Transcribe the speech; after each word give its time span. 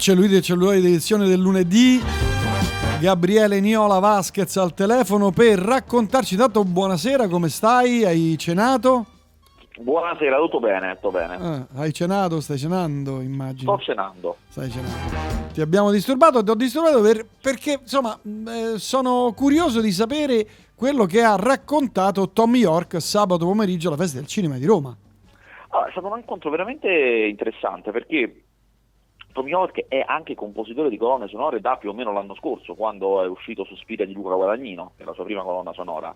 Cellulite 0.00 0.36
e 0.38 0.40
cellulari 0.40 0.78
edizione 0.78 1.28
del 1.28 1.38
lunedì. 1.38 2.00
Gabriele 3.00 3.60
Niola 3.60 3.98
Vasquez 3.98 4.56
al 4.56 4.72
telefono 4.72 5.30
per 5.30 5.58
raccontarci. 5.58 6.36
Tanto 6.36 6.64
buonasera, 6.64 7.28
come 7.28 7.50
stai? 7.50 8.02
Hai 8.04 8.36
cenato? 8.38 9.04
Buonasera, 9.78 10.38
tutto 10.38 10.58
bene, 10.58 10.94
tutto 10.94 11.10
bene. 11.10 11.34
Ah, 11.34 11.66
hai 11.74 11.92
cenato? 11.92 12.40
Stai 12.40 12.56
cenando, 12.56 13.20
immagino. 13.20 13.74
Sto 13.76 13.84
cenando. 13.84 14.36
Stai 14.48 14.70
cenando. 14.70 15.16
Ti 15.52 15.60
abbiamo 15.60 15.90
disturbato? 15.90 16.42
Ti 16.42 16.50
ho 16.50 16.54
disturbato 16.54 17.02
per- 17.02 17.26
perché, 17.38 17.78
insomma, 17.82 18.18
eh, 18.24 18.78
sono 18.78 19.34
curioso 19.36 19.82
di 19.82 19.92
sapere 19.92 20.46
quello 20.74 21.04
che 21.04 21.22
ha 21.22 21.36
raccontato 21.36 22.30
Tommy 22.30 22.60
York 22.60 23.02
sabato 23.02 23.44
pomeriggio 23.44 23.88
alla 23.88 23.98
festa 23.98 24.16
del 24.18 24.26
cinema 24.26 24.56
di 24.56 24.64
Roma. 24.64 24.96
Allora, 25.68 25.88
è 25.88 25.90
stato 25.92 26.06
un 26.06 26.18
incontro 26.18 26.48
veramente 26.48 26.88
interessante 27.28 27.90
perché 27.92 28.44
Tom 29.32 29.48
York 29.48 29.86
è 29.88 30.02
anche 30.06 30.34
compositore 30.34 30.88
di 30.88 30.96
colonne 30.96 31.28
sonore 31.28 31.60
da 31.60 31.76
più 31.76 31.90
o 31.90 31.92
meno 31.92 32.12
l'anno 32.12 32.34
scorso, 32.34 32.74
quando 32.74 33.22
è 33.22 33.26
uscito 33.26 33.64
Sospira 33.64 34.04
di 34.04 34.12
Luca 34.12 34.34
Guadagnino, 34.34 34.92
che 34.96 35.02
è 35.02 35.06
la 35.06 35.12
sua 35.14 35.24
prima 35.24 35.42
colonna 35.42 35.72
sonora. 35.72 36.12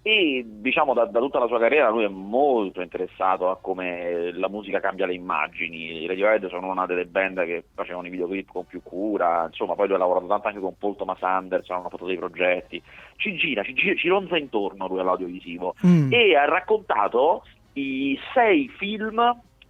E 0.00 0.44
diciamo 0.46 0.94
da, 0.94 1.06
da 1.06 1.18
tutta 1.18 1.40
la 1.40 1.48
sua 1.48 1.58
carriera 1.58 1.90
lui 1.90 2.04
è 2.04 2.08
molto 2.08 2.80
interessato 2.80 3.50
a 3.50 3.58
come 3.60 4.30
la 4.32 4.48
musica 4.48 4.78
cambia 4.80 5.06
le 5.06 5.14
immagini. 5.14 6.02
I 6.02 6.06
Radiohead 6.06 6.48
sono 6.48 6.70
una 6.70 6.86
delle 6.86 7.04
band 7.04 7.44
che 7.44 7.64
facevano 7.74 8.06
i 8.06 8.10
videoclip 8.10 8.48
con 8.50 8.64
più 8.64 8.80
cura, 8.82 9.44
insomma, 9.46 9.74
poi 9.74 9.86
lui 9.88 9.96
ha 9.96 9.98
lavorato 9.98 10.26
tanto 10.26 10.46
anche 10.48 10.60
con 10.60 10.76
Paul 10.78 10.96
Thomas 10.96 11.22
Anderson, 11.22 11.78
hanno 11.78 11.88
fatto 11.88 12.06
dei 12.06 12.16
progetti. 12.16 12.80
Ci 13.16 13.34
gira, 13.36 13.62
ci, 13.64 13.74
gira, 13.74 13.96
ci 13.96 14.08
ronza 14.08 14.36
intorno 14.38 14.86
lui 14.86 15.00
all'audiovisivo 15.00 15.74
Mm. 15.84 16.12
e 16.12 16.36
ha 16.36 16.44
raccontato 16.44 17.42
i 17.74 18.18
sei 18.32 18.68
film, 18.68 19.20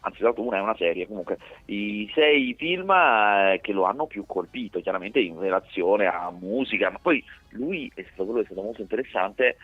anzi 0.09 0.23
l'altro 0.23 0.43
una 0.43 0.59
è 0.59 0.61
una 0.61 0.77
serie, 0.77 1.07
comunque 1.07 1.39
i 1.67 2.11
sei 2.15 2.55
film 2.59 2.91
eh, 2.91 3.61
che 3.62 3.73
lo 3.73 3.85
hanno 3.85 4.07
più 4.07 4.25
colpito, 4.27 4.81
chiaramente 4.81 5.21
in 5.21 5.39
relazione 5.39 6.07
a 6.07 6.31
musica, 6.31 6.91
ma 6.91 6.98
poi 6.98 7.25
lui 7.50 7.91
è 7.95 8.05
stato, 8.12 8.25
quello 8.25 8.41
che 8.41 8.42
è 8.42 8.47
stato 8.47 8.62
molto 8.62 8.83
interessante, 8.83 9.56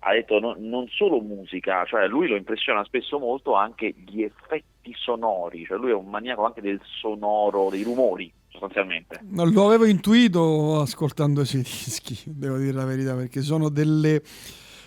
ha 0.00 0.12
detto 0.12 0.38
no- 0.40 0.56
non 0.58 0.88
solo 0.88 1.20
musica, 1.20 1.84
cioè 1.84 2.06
lui 2.06 2.28
lo 2.28 2.36
impressiona 2.36 2.84
spesso 2.84 3.18
molto 3.18 3.54
anche 3.54 3.94
gli 4.04 4.22
effetti 4.22 4.92
sonori, 4.96 5.64
cioè 5.64 5.78
lui 5.78 5.90
è 5.90 5.94
un 5.94 6.08
maniaco 6.08 6.44
anche 6.44 6.60
del 6.60 6.80
sonoro, 6.82 7.70
dei 7.70 7.82
rumori 7.82 8.32
sostanzialmente. 8.48 9.20
Non 9.22 9.50
lo 9.50 9.66
avevo 9.66 9.86
intuito 9.86 10.80
ascoltando 10.80 11.42
i 11.42 11.46
suoi 11.46 11.62
dischi, 11.66 12.18
devo 12.26 12.58
dire 12.58 12.72
la 12.72 12.84
verità, 12.84 13.14
perché 13.14 13.42
sono 13.42 13.68
delle, 13.68 14.22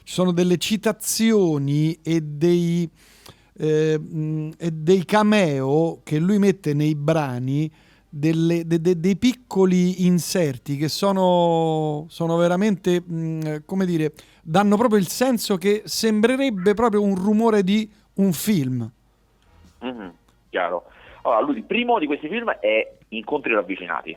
sono 0.03 0.31
delle 0.31 0.57
citazioni 0.57 1.93
e 2.03 2.21
dei, 2.21 2.89
eh, 3.57 3.99
dei 3.99 5.05
cameo 5.05 6.01
che 6.03 6.19
lui 6.19 6.37
mette 6.39 6.73
nei 6.73 6.95
brani, 6.95 7.71
delle- 8.09 8.65
de- 8.65 8.79
de- 8.79 8.99
dei 8.99 9.17
piccoli 9.17 10.05
inserti 10.05 10.77
che 10.77 10.87
sono, 10.87 12.05
sono 12.07 12.37
veramente, 12.37 13.01
mh, 13.01 13.63
come 13.65 13.85
dire, 13.85 14.13
danno 14.41 14.77
proprio 14.77 14.99
il 14.99 15.07
senso 15.07 15.57
che 15.57 15.81
sembrerebbe 15.85 16.73
proprio 16.73 17.01
un 17.01 17.15
rumore 17.15 17.63
di 17.63 17.89
un 18.15 18.31
film. 18.31 18.89
Mhm, 19.79 20.13
chiaro. 20.49 20.85
Allora, 21.23 21.41
lui 21.41 21.57
il 21.57 21.63
primo 21.63 21.99
di 21.99 22.05
questi 22.05 22.27
film 22.27 22.49
è 22.51 22.93
Incontri 23.09 23.53
ravvicinati. 23.53 24.15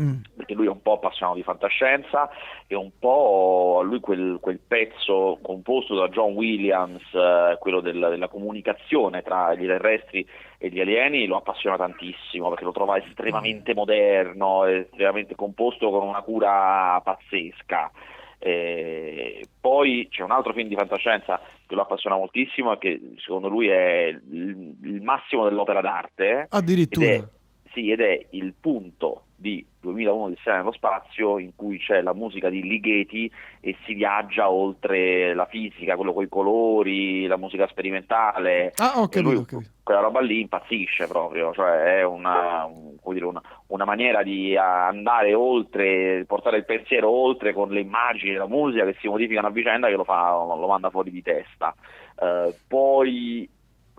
Mm. 0.00 0.20
perché 0.36 0.54
lui 0.54 0.66
è 0.66 0.70
un 0.70 0.80
po' 0.82 0.92
appassionato 0.92 1.36
di 1.36 1.42
fantascienza 1.42 2.30
e 2.66 2.76
un 2.76 2.90
po' 2.98 3.82
lui 3.82 3.98
quel, 3.98 4.38
quel 4.40 4.60
pezzo 4.60 5.38
composto 5.42 5.96
da 5.96 6.08
John 6.08 6.34
Williams, 6.34 7.02
eh, 7.12 7.56
quello 7.58 7.80
del- 7.80 8.06
della 8.08 8.28
comunicazione 8.28 9.22
tra 9.22 9.52
gli 9.54 9.66
terrestri 9.66 10.26
e 10.58 10.68
gli 10.70 10.80
alieni, 10.80 11.26
lo 11.26 11.36
appassiona 11.36 11.76
tantissimo 11.76 12.48
perché 12.48 12.64
lo 12.64 12.72
trova 12.72 12.98
estremamente 12.98 13.74
moderno, 13.74 14.64
estremamente 14.64 15.34
composto 15.34 15.90
con 15.90 16.06
una 16.06 16.22
cura 16.22 17.00
pazzesca. 17.02 17.90
Eh, 18.38 19.44
poi 19.60 20.08
c'è 20.10 20.22
un 20.22 20.30
altro 20.30 20.54
film 20.54 20.68
di 20.68 20.74
fantascienza 20.74 21.40
che 21.66 21.74
lo 21.74 21.82
appassiona 21.82 22.16
moltissimo 22.16 22.72
e 22.72 22.78
che 22.78 23.00
secondo 23.18 23.48
lui 23.48 23.68
è 23.68 24.06
il, 24.06 24.76
il 24.82 25.02
massimo 25.02 25.44
dell'opera 25.44 25.80
d'arte. 25.80 26.46
Addirittura. 26.48 27.06
Ed 27.06 27.20
è, 27.22 27.28
sì, 27.72 27.90
ed 27.90 28.00
è 28.00 28.26
il 28.30 28.54
punto 28.58 29.24
di 29.40 29.64
2001 29.80 30.28
di 30.28 30.36
Strada 30.38 30.58
nello 30.58 30.72
spazio 30.72 31.38
in 31.38 31.52
cui 31.56 31.78
c'è 31.78 32.02
la 32.02 32.12
musica 32.12 32.50
di 32.50 32.62
Ligeti 32.62 33.30
e 33.60 33.74
si 33.86 33.94
viaggia 33.94 34.50
oltre 34.50 35.32
la 35.32 35.46
fisica, 35.46 35.96
quello 35.96 36.12
con 36.12 36.24
i 36.24 36.28
colori, 36.28 37.26
la 37.26 37.38
musica 37.38 37.66
sperimentale. 37.66 38.72
Ah, 38.76 38.92
capito, 39.08 39.22
lui 39.22 39.44
capito. 39.46 39.70
quella 39.82 40.00
roba 40.00 40.20
lì 40.20 40.40
impazzisce 40.40 41.06
proprio, 41.06 41.54
cioè 41.54 42.00
è 42.00 42.04
una, 42.04 42.66
un- 42.66 42.96
come 43.00 43.14
dire, 43.14 43.26
una, 43.26 43.40
una 43.68 43.84
maniera 43.86 44.22
di 44.22 44.54
andare 44.56 45.32
oltre, 45.32 46.24
portare 46.26 46.58
il 46.58 46.66
pensiero 46.66 47.08
oltre 47.08 47.54
con 47.54 47.70
le 47.70 47.80
immagini, 47.80 48.34
la 48.34 48.46
musica 48.46 48.84
che 48.84 48.96
si 49.00 49.08
modificano 49.08 49.46
a 49.46 49.50
vicenda 49.50 49.88
che 49.88 49.96
lo, 49.96 50.04
fa, 50.04 50.32
lo 50.32 50.66
manda 50.66 50.90
fuori 50.90 51.10
di 51.10 51.22
testa. 51.22 51.74
Eh, 52.20 52.54
poi 52.68 53.48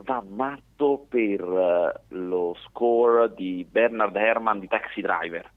va 0.03 0.23
matto 0.28 1.06
per 1.09 1.41
eh, 1.41 2.01
lo 2.16 2.56
score 2.66 3.34
di 3.35 3.66
Bernard 3.69 4.16
Herrmann 4.16 4.59
di 4.59 4.67
Taxi 4.67 5.01
Driver. 5.01 5.50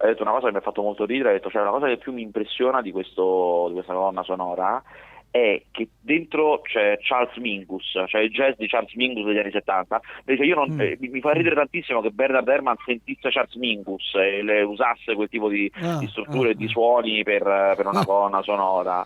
Ha 0.00 0.06
detto 0.06 0.22
una 0.22 0.30
cosa 0.32 0.46
che 0.46 0.52
mi 0.52 0.58
ha 0.58 0.62
fatto 0.62 0.82
molto 0.82 1.04
ridere, 1.04 1.30
ha 1.30 1.32
detto 1.32 1.50
cioè 1.50 1.62
la 1.64 1.70
cosa 1.70 1.86
che 1.88 1.96
più 1.96 2.12
mi 2.12 2.22
impressiona 2.22 2.80
di, 2.82 2.92
questo, 2.92 3.64
di 3.68 3.74
questa 3.74 3.92
colonna 3.94 4.22
sonora 4.22 4.82
è 5.30 5.60
che 5.72 5.88
dentro 6.00 6.60
c'è 6.62 6.96
Charles 7.02 7.36
Mingus, 7.36 7.84
cioè 8.06 8.22
il 8.22 8.30
jazz 8.30 8.54
di 8.56 8.66
Charles 8.66 8.94
Mingus 8.94 9.24
degli 9.26 9.38
anni 9.38 9.50
70. 9.50 10.00
E 10.24 10.32
dice, 10.32 10.44
io 10.44 10.54
non- 10.54 10.70
Mm. 10.70 10.80
eh, 10.80 10.96
mi, 11.00 11.08
mi 11.08 11.20
fa 11.20 11.32
ridere 11.32 11.54
tantissimo 11.56 12.00
che 12.00 12.10
Bernard 12.10 12.48
Herrmann 12.48 12.76
sentisse 12.86 13.28
Charles 13.30 13.54
Mingus 13.56 14.14
e 14.14 14.42
le 14.42 14.62
usasse 14.62 15.14
quel 15.14 15.28
tipo 15.28 15.48
di, 15.48 15.70
Ah, 15.82 15.98
di 15.98 16.06
strutture 16.06 16.48
ah, 16.48 16.52
e 16.52 16.54
di 16.54 16.64
ah. 16.64 16.68
suoni 16.68 17.22
per, 17.24 17.42
per 17.42 17.86
una 17.86 18.00
Ah. 18.00 18.04
colonna 18.06 18.42
sonora. 18.42 19.04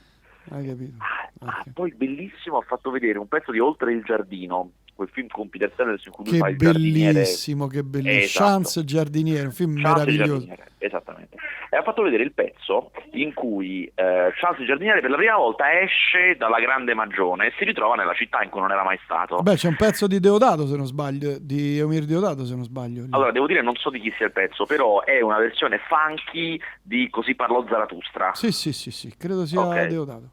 Hai 0.52 0.66
capito? 0.66 0.94
Ah, 0.98 1.46
ah, 1.46 1.58
Ok. 1.64 1.72
poi 1.72 1.92
bellissimo 1.94 2.58
ha 2.58 2.62
fatto 2.66 2.90
vedere 2.90 3.18
un 3.18 3.26
pezzo 3.28 3.50
di 3.52 3.58
Oltre 3.58 3.92
il 3.92 4.02
giardino, 4.02 4.72
quel 4.94 5.08
film 5.08 5.28
con 5.28 5.48
Peter 5.48 5.72
Sellers 5.74 6.04
in 6.04 6.12
cui 6.12 6.24
Che 6.24 6.36
fa 6.36 6.48
il 6.48 6.56
giardiniere. 6.58 7.12
bellissimo, 7.14 7.66
che 7.66 7.82
bellissimo. 7.82 8.18
Esatto. 8.22 8.44
Chance 8.50 8.84
Giardiniere, 8.84 9.46
un 9.46 9.52
film 9.52 9.80
Chance 9.80 9.88
meraviglioso. 10.04 10.46
esattamente. 10.78 11.36
E 11.70 11.76
ha 11.78 11.82
fatto 11.82 12.02
vedere 12.02 12.22
il 12.22 12.32
pezzo 12.32 12.90
in 13.12 13.32
cui 13.32 13.90
eh, 13.94 14.30
Chance 14.34 14.62
giardiniere 14.66 15.00
per 15.00 15.08
la 15.08 15.16
prima 15.16 15.36
volta 15.36 15.80
esce 15.80 16.36
dalla 16.36 16.60
grande 16.60 16.92
magione 16.92 17.46
e 17.46 17.52
si 17.56 17.64
ritrova 17.64 17.94
nella 17.94 18.12
città 18.12 18.42
in 18.42 18.50
cui 18.50 18.60
non 18.60 18.70
era 18.70 18.84
mai 18.84 18.98
stato. 19.04 19.40
Beh, 19.40 19.54
c'è 19.54 19.68
un 19.68 19.76
pezzo 19.76 20.06
di 20.06 20.20
Deodato, 20.20 20.66
se 20.66 20.76
non 20.76 20.84
sbaglio, 20.84 21.38
di 21.40 21.78
Eumir 21.78 22.04
Deodato, 22.04 22.44
se 22.44 22.54
non 22.54 22.64
sbaglio. 22.64 23.04
lì. 23.04 23.08
Allora, 23.12 23.32
devo 23.32 23.46
dire, 23.46 23.62
non 23.62 23.74
so 23.76 23.88
di 23.88 24.00
chi 24.00 24.12
sia 24.18 24.26
il 24.26 24.32
pezzo, 24.32 24.66
però 24.66 25.02
è 25.02 25.22
una 25.22 25.38
versione 25.38 25.80
funky 25.88 26.60
di 26.82 27.08
Così 27.08 27.34
parlò 27.34 27.64
Zarathustra. 27.66 28.32
Sì, 28.34 28.52
sì, 28.52 28.74
sì, 28.74 28.90
sì, 28.90 29.16
credo 29.16 29.46
sia 29.46 29.60
Ok. 29.62 29.86
Deodato. 29.86 30.28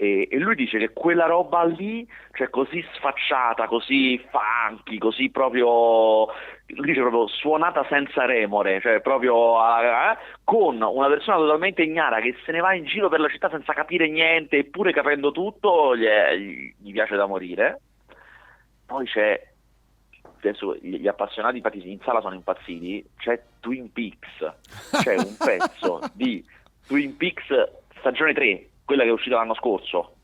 E, 0.00 0.28
e 0.30 0.38
lui 0.38 0.54
dice 0.54 0.78
che 0.78 0.94
quella 0.94 1.26
roba 1.26 1.62
lì, 1.64 2.08
cioè 2.32 2.48
così 2.48 2.82
sfacciata, 2.94 3.66
così 3.66 4.18
funky, 4.30 4.96
così 4.96 5.28
proprio, 5.28 6.24
lui 6.68 6.86
dice 6.86 7.00
proprio 7.00 7.26
suonata 7.26 7.84
senza 7.86 8.24
remore, 8.24 8.80
cioè 8.80 9.02
proprio 9.02 9.58
eh, 9.58 10.16
con 10.42 10.80
una 10.80 11.08
persona 11.08 11.36
totalmente 11.36 11.82
ignara 11.82 12.18
che 12.20 12.34
se 12.46 12.50
ne 12.52 12.60
va 12.60 12.72
in 12.72 12.86
giro 12.86 13.10
per 13.10 13.20
la 13.20 13.28
città 13.28 13.50
senza 13.50 13.74
capire 13.74 14.08
niente, 14.08 14.56
eppure 14.56 14.94
capendo 14.94 15.32
tutto, 15.32 15.94
gli, 15.94 16.04
è- 16.04 16.34
gli- 16.34 16.92
piace 16.92 17.16
da 17.16 17.26
morire. 17.26 17.80
Poi 18.86 19.04
c'è, 19.04 19.38
adesso 20.38 20.76
gli 20.76 20.96
gli 20.96 21.08
appassionati 21.08 21.58
infatti 21.58 21.90
in 21.90 22.00
sala 22.00 22.22
sono 22.22 22.36
impazziti, 22.36 23.04
c'è 23.18 23.38
Twin 23.60 23.92
Peaks, 23.92 25.02
c'è 25.02 25.14
un 25.16 25.36
pezzo 25.44 26.00
di 26.14 26.42
Twin 26.86 27.14
Peaks 27.18 27.48
stagione 27.98 28.32
3, 28.32 28.68
quella 28.90 29.04
che 29.04 29.10
è 29.10 29.12
uscita 29.12 29.36
l'anno 29.36 29.54
scorso, 29.54 30.14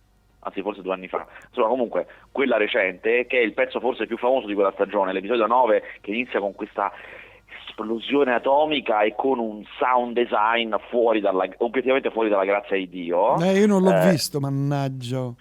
anzi 0.41 0.61
forse 0.61 0.83
due 0.83 0.93
anni 0.93 1.07
fa, 1.07 1.25
insomma 1.49 1.69
comunque 1.69 2.07
quella 2.33 2.57
recente, 2.57 3.27
che 3.29 3.39
è 3.39 3.43
il 3.45 3.53
pezzo 3.55 3.79
forse 3.79 4.07
più 4.07 4.19
famoso 4.19 4.49
di 4.49 4.55
quella 4.55 4.73
stagione, 4.73 5.13
l'episodio 5.13 5.47
9 5.47 5.83
che 6.01 6.11
inizia 6.11 6.41
con 6.41 6.53
questa 6.53 6.91
esplosione 7.69 8.35
atomica 8.35 9.03
e 9.03 9.15
con 9.15 9.39
un 9.39 9.63
sound 9.79 10.15
design 10.15 10.75
fuori 10.91 11.21
dalla, 11.21 11.47
obiettivamente 11.59 12.11
fuori 12.11 12.29
dalla 12.29 12.45
grazia 12.45 12.77
di 12.77 12.89
Dio. 12.89 13.39
Eh, 13.41 13.59
io 13.61 13.67
non 13.69 13.83
l'ho 13.83 13.95
Eh, 13.95 14.11
visto, 14.11 14.41
mannaggia. 14.41 15.33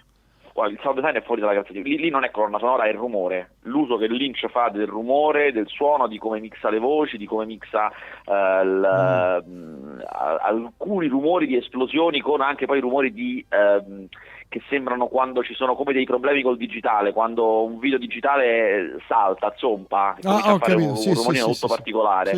Il 0.64 0.78
sound 0.82 0.98
design 0.98 1.14
è 1.16 1.22
fuori 1.22 1.40
dalla 1.40 1.52
grazia 1.52 1.74
di. 1.74 1.82
Lì, 1.82 1.98
lì 1.98 2.08
non 2.08 2.24
è 2.24 2.30
colonna 2.30 2.58
sonora, 2.58 2.84
è 2.84 2.88
il 2.88 2.96
rumore. 2.96 3.50
L'uso 3.64 3.96
che 3.98 4.06
Lynch 4.06 4.48
fa 4.48 4.70
del 4.70 4.86
rumore, 4.86 5.52
del 5.52 5.68
suono, 5.68 6.06
di 6.06 6.18
come 6.18 6.40
mixa 6.40 6.70
le 6.70 6.78
voci, 6.78 7.18
di 7.18 7.26
come 7.26 7.44
mixa 7.44 7.90
eh, 8.24 8.60
il, 8.62 9.44
mm, 9.46 9.98
a- 10.06 10.36
alcuni 10.42 11.08
rumori 11.08 11.46
di 11.46 11.56
esplosioni 11.56 12.20
con 12.20 12.40
anche 12.40 12.64
poi 12.66 12.80
rumori 12.80 13.12
di, 13.12 13.44
ehm, 13.48 14.06
che 14.48 14.62
sembrano 14.68 15.08
quando 15.08 15.42
ci 15.42 15.54
sono 15.54 15.74
come 15.74 15.92
dei 15.92 16.04
problemi 16.04 16.40
col 16.42 16.56
digitale, 16.56 17.12
quando 17.12 17.64
un 17.64 17.78
video 17.78 17.98
digitale 17.98 18.96
salta, 19.08 19.52
zompa, 19.56 20.10
Ah, 20.10 20.16
comincia 20.22 20.52
a 20.52 20.58
fare 20.58 20.72
capito, 20.72 20.90
un, 20.90 20.96
sì, 20.96 21.08
un 21.08 21.14
sì, 21.14 21.20
rumorino 21.20 21.42
sì, 21.42 21.48
molto 21.50 21.66
particolare. 21.66 22.30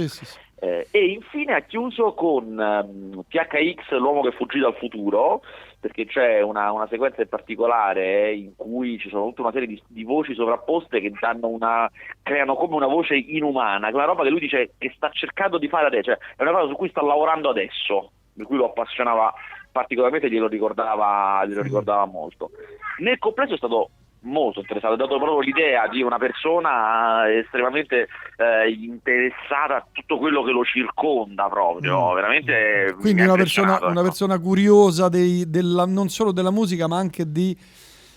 Eh, 0.60 0.88
e 0.90 1.06
infine 1.12 1.55
ha 1.55 1.60
chiuso 1.60 2.14
con 2.14 2.44
um, 2.58 3.22
THX, 3.28 3.96
l'uomo 3.99 4.22
che 4.22 4.32
fuggì 4.32 4.58
dal 4.58 4.75
futuro, 4.75 5.43
perché 5.78 6.06
c'è 6.06 6.40
una, 6.40 6.72
una, 6.72 6.88
sequenza 6.88 7.22
in 7.22 7.28
particolare 7.28 8.34
in 8.34 8.56
cui 8.56 8.99
ci 8.99 9.08
sono 9.08 9.26
tutta 9.26 9.43
una 9.43 9.52
serie 9.52 9.69
di, 9.69 9.81
di 9.87 10.02
voci 10.02 10.34
sovrapposte 10.34 11.00
che 11.00 11.12
una, 11.43 11.88
creano 12.22 12.56
come 12.56 12.75
una 12.75 12.88
voce 12.88 13.14
inumana, 13.14 13.88
una 13.93 14.05
roba 14.05 14.25
che 14.25 14.31
lui 14.31 14.40
dice 14.40 14.72
che 14.76 14.93
sta 14.96 15.10
cercando 15.10 15.58
di 15.58 15.69
fare 15.69 15.87
adesso, 15.87 16.10
cioè 16.10 16.19
è 16.37 16.43
una 16.43 16.52
cosa 16.52 16.69
su 16.69 16.75
cui 16.75 16.88
sta 16.88 17.02
lavorando 17.02 17.50
adesso, 17.50 18.10
per 18.34 18.46
cui 18.46 18.56
lo 18.56 18.66
appassionava 18.66 19.32
particolarmente, 19.70 20.28
glielo 20.28 20.49
ricordava, 20.49 21.44
glielo 21.46 21.62
ricordava 21.62 22.05
molto. 22.05 22.50
Nel 22.99 23.19
complesso 23.19 23.55
è 23.55 23.58
stato 23.58 23.90
molto 24.20 24.61
interessato, 24.61 24.94
ha 24.94 24.97
dato 24.97 25.19
proprio 25.19 25.41
l'idea 25.41 25.88
di 25.88 26.03
una 26.03 26.19
persona 26.19 27.31
estremamente 27.32 28.09
eh, 28.37 28.70
interessata 28.70 29.76
a 29.76 29.87
tutto 29.93 30.19
quello 30.19 30.43
che 30.43 30.53
lo 30.53 30.65
circonda 30.65 31.49
proprio, 31.49 32.11
mm. 32.11 32.15
veramente 32.15 32.97
quindi 33.00 33.23
una 33.23 33.35
persona, 33.35 33.79
una 33.82 34.03
persona, 34.03 34.38
curiosa 34.38 35.09
dei, 35.09 35.49
della, 35.49 35.87
non 35.87 36.09
solo 36.09 36.32
della 36.32 36.50
musica 36.50 36.87
ma 36.87 36.99
anche 36.99 37.31
di, 37.31 37.56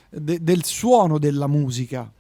de, 0.10 0.38
del 0.42 0.64
suono 0.64 1.18
della 1.18 1.48
musica 1.48 2.12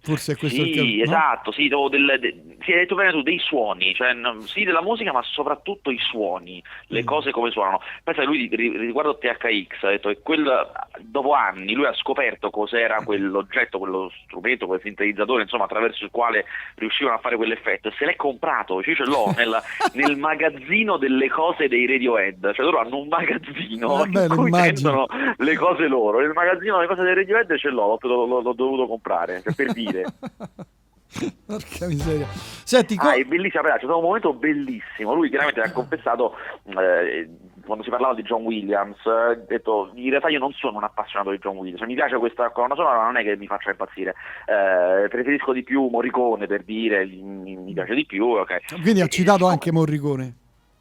Forse 0.00 0.32
è 0.32 0.36
questo 0.36 0.62
sì, 0.62 0.68
il 0.68 0.74
caso. 0.74 0.86
No? 0.86 1.02
esatto, 1.02 1.52
sì, 1.52 1.68
del, 1.68 2.18
de, 2.20 2.56
sì, 2.62 2.72
hai 2.72 2.78
detto 2.78 2.94
bene 2.94 3.10
tu, 3.10 3.22
dei 3.22 3.38
suoni, 3.38 3.94
cioè, 3.94 4.14
sì 4.44 4.64
della 4.64 4.80
musica 4.80 5.12
ma 5.12 5.22
soprattutto 5.22 5.90
i 5.90 5.98
suoni, 5.98 6.62
le 6.86 7.02
mm. 7.02 7.04
cose 7.04 7.30
come 7.30 7.50
suonano. 7.50 7.80
Pensa 8.04 8.22
lui 8.24 8.48
riguardo 8.48 9.18
THX, 9.18 9.82
ha 9.82 9.88
detto 9.88 10.08
che 10.08 10.20
quel, 10.22 10.70
dopo 11.00 11.32
anni 11.32 11.74
lui 11.74 11.86
ha 11.86 11.94
scoperto 11.94 12.50
cos'era 12.50 13.02
quell'oggetto, 13.02 13.78
quello 13.78 14.10
strumento, 14.24 14.66
quel 14.66 14.80
sintetizzatore, 14.80 15.42
insomma 15.42 15.64
attraverso 15.64 16.04
il 16.04 16.10
quale 16.10 16.46
riuscivano 16.76 17.16
a 17.16 17.20
fare 17.20 17.36
quell'effetto 17.36 17.88
e 17.88 17.92
se 17.98 18.04
l'è 18.06 18.16
comprato, 18.16 18.82
cioè 18.82 18.94
ce 18.94 19.04
l'ho 19.04 19.32
nel, 19.36 19.60
nel 19.94 20.16
magazzino 20.16 20.96
delle 20.96 21.28
cose 21.28 21.68
dei 21.68 21.86
Radiohead, 21.86 22.54
cioè 22.54 22.64
loro 22.64 22.78
hanno 22.78 22.98
un 22.98 23.08
magazzino 23.08 24.04
eh 24.04 24.08
beh, 24.08 24.24
in 24.24 24.36
cui 24.36 24.50
tendono 24.50 25.06
le 25.36 25.56
cose 25.56 25.86
loro, 25.86 26.20
nel 26.20 26.32
magazzino 26.32 26.76
delle 26.76 26.88
cose 26.88 27.02
dei 27.02 27.14
Radiohead 27.14 27.56
ce 27.56 27.68
l'ho, 27.68 27.98
l'ho, 28.00 28.26
l'ho, 28.26 28.40
l'ho 28.40 28.52
dovuto 28.52 28.86
comprare, 28.86 29.42
cioè, 29.42 29.54
per 29.54 29.72
dire. 29.72 29.86
Porca 31.46 31.86
miseria. 31.86 32.26
Senti, 32.28 32.94
ah, 32.98 33.14
è 33.14 33.24
bellissimo, 33.24 33.62
c'è 33.62 33.78
stato 33.78 33.96
un 33.96 34.04
momento 34.04 34.34
bellissimo. 34.34 35.14
Lui 35.14 35.30
chiaramente 35.30 35.60
ha 35.60 35.72
confessato 35.72 36.36
eh, 36.66 37.28
quando 37.64 37.82
si 37.82 37.90
parlava 37.90 38.14
di 38.14 38.22
John 38.22 38.44
Williams, 38.44 39.04
ha 39.06 39.34
detto 39.34 39.90
in 39.94 40.10
realtà 40.10 40.28
io 40.28 40.38
non 40.38 40.52
sono 40.52 40.76
un 40.76 40.84
appassionato 40.84 41.30
di 41.30 41.38
John 41.38 41.56
Williams, 41.56 41.82
mi 41.82 41.94
piace 41.94 42.16
questa 42.16 42.50
colonna 42.50 42.74
sonora, 42.74 43.04
non 43.04 43.16
è 43.16 43.22
che 43.22 43.36
mi 43.36 43.46
faccia 43.46 43.70
impazzire. 43.70 44.14
Eh, 44.46 45.08
preferisco 45.08 45.52
di 45.52 45.62
più 45.62 45.86
Morricone 45.86 46.46
per 46.46 46.62
dire, 46.62 47.04
mi, 47.06 47.56
mi 47.56 47.72
piace 47.72 47.94
di 47.94 48.04
più. 48.04 48.26
Okay. 48.26 48.60
Quindi 48.82 49.00
ha 49.00 49.06
citato 49.06 49.48
e, 49.48 49.52
anche 49.52 49.72
Morricone. 49.72 50.34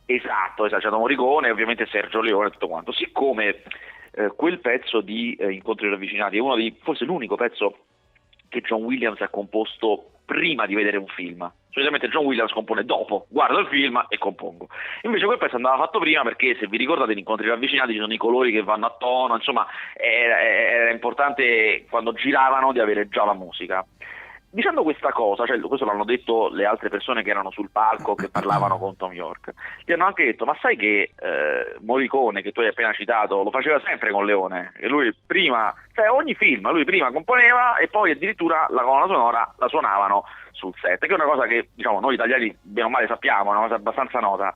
Esatto, 0.06 0.66
esatto, 0.66 0.82
citato 0.82 1.00
Morricone, 1.00 1.50
ovviamente 1.50 1.88
Sergio 1.90 2.22
Leone 2.22 2.48
e 2.48 2.52
tutto 2.52 2.68
quanto. 2.68 2.92
Siccome 2.92 3.64
eh, 4.12 4.32
quel 4.36 4.60
pezzo 4.60 5.02
di 5.02 5.36
eh, 5.36 5.52
Incontri 5.52 5.90
ravvicinati 5.90 6.38
è 6.38 6.42
uno 6.42 6.56
dei, 6.56 6.76
forse 6.82 7.06
l'unico 7.06 7.36
pezzo 7.36 7.78
che 8.50 8.62
John 8.62 8.84
Williams 8.84 9.22
ha 9.22 9.30
composto 9.30 10.12
prima 10.26 10.66
di 10.66 10.76
vedere 10.76 10.98
un 10.98 11.08
film. 11.08 11.50
Solitamente 11.70 12.10
John 12.10 12.26
Williams 12.26 12.52
compone 12.52 12.84
dopo, 12.84 13.28
guardo 13.30 13.60
il 13.60 13.68
film 13.68 14.04
e 14.10 14.18
compongo. 14.18 14.68
Invece 15.04 15.26
quel 15.26 15.38
pezzo 15.38 15.56
andava 15.56 15.78
fatto 15.78 16.00
prima 16.00 16.24
perché 16.24 16.58
se 16.60 16.68
vi 16.68 16.78
ricordate 16.78 17.14
in 17.14 17.20
incontri 17.20 17.48
ravvicinati 17.48 17.94
ci 17.94 18.00
sono 18.00 18.14
i 18.14 18.18
colori 18.18 18.52
che 18.52 18.64
vanno 18.64 18.88
a 18.88 18.96
tono, 18.98 19.36
insomma 19.36 19.66
era, 19.94 20.42
era 20.42 20.92
importante 20.92 21.86
quando 21.90 22.14
giravano 22.14 22.74
di 22.74 22.80
avere 22.80 23.08
già 23.08 23.24
la 23.24 23.34
musica. 23.34 23.86
Dicendo 24.50 24.82
questa 24.84 25.12
cosa, 25.12 25.46
cioè 25.46 25.60
questo 25.60 25.86
l'hanno 25.86 26.06
detto 26.06 26.48
le 26.50 26.66
altre 26.66 26.88
persone 26.88 27.22
che 27.22 27.30
erano 27.30 27.52
sul 27.52 27.70
palco 27.70 28.16
che 28.16 28.30
parlavano 28.30 28.78
con 28.78 28.96
Tom 28.96 29.12
York, 29.12 29.54
gli 29.84 29.92
hanno 29.92 30.06
anche 30.06 30.24
detto 30.24 30.46
ma 30.46 30.58
sai 30.62 30.78
che 30.78 31.12
eh, 31.20 31.76
Morricone 31.82 32.42
che 32.42 32.54
tu 32.54 32.62
hai 32.62 32.68
appena 32.68 32.94
citato 32.94 33.44
lo 33.44 33.52
faceva 33.52 33.80
sempre 33.86 34.10
con 34.12 34.26
Leone? 34.26 34.72
E 34.78 34.88
lui 34.88 35.14
prima, 35.26 35.74
cioè 35.94 36.10
ogni 36.10 36.34
film 36.34 36.72
lui 36.72 36.86
prima 36.86 37.12
componeva 37.12 37.76
e 37.76 37.90
poi 37.90 38.12
addirittura 38.12 38.68
la 38.70 38.84
colonna 38.84 39.08
sonora 39.08 39.54
la 39.58 39.68
suonavano 39.68 40.24
sul 40.52 40.74
set, 40.82 41.00
che 41.00 41.08
è 41.08 41.14
una 41.14 41.26
cosa 41.26 41.46
che 41.46 41.70
diciamo 41.74 42.00
noi 42.00 42.14
italiani 42.14 42.56
bene 42.62 42.88
o 42.88 42.90
male 42.90 43.08
sappiamo, 43.08 43.52
è 43.52 43.58
una 43.58 43.64
cosa 43.64 43.76
abbastanza 43.76 44.20
nota 44.20 44.54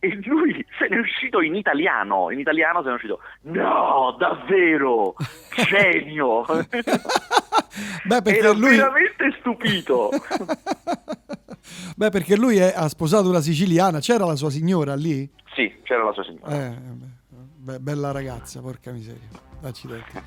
e 0.00 0.20
lui 0.24 0.64
se 0.78 0.86
ne 0.88 0.96
è 0.96 0.98
uscito 1.00 1.40
in 1.40 1.54
italiano, 1.54 2.30
in 2.30 2.38
italiano 2.38 2.80
se 2.80 2.86
ne 2.86 2.92
è 2.92 2.94
uscito, 2.94 3.20
no, 3.42 4.16
davvero, 4.18 5.14
genio! 5.68 6.44
Beh, 8.04 8.22
perché 8.22 8.38
Era 8.38 8.52
lui... 8.52 8.76
veramente 8.76 9.36
stupito! 9.40 10.10
Beh, 11.96 12.10
perché 12.10 12.36
lui 12.36 12.58
è, 12.58 12.72
ha 12.74 12.88
sposato 12.88 13.28
una 13.28 13.40
siciliana, 13.40 13.98
c'era 13.98 14.24
la 14.24 14.36
sua 14.36 14.50
signora 14.50 14.94
lì? 14.94 15.28
Sì, 15.54 15.74
c'era 15.82 16.04
la 16.04 16.12
sua 16.12 16.24
signora. 16.24 16.54
Eh, 16.54 16.76
beh, 17.56 17.80
bella 17.80 18.12
ragazza, 18.12 18.60
porca 18.60 18.92
miseria. 18.92 19.47
Accidenti. 19.62 20.22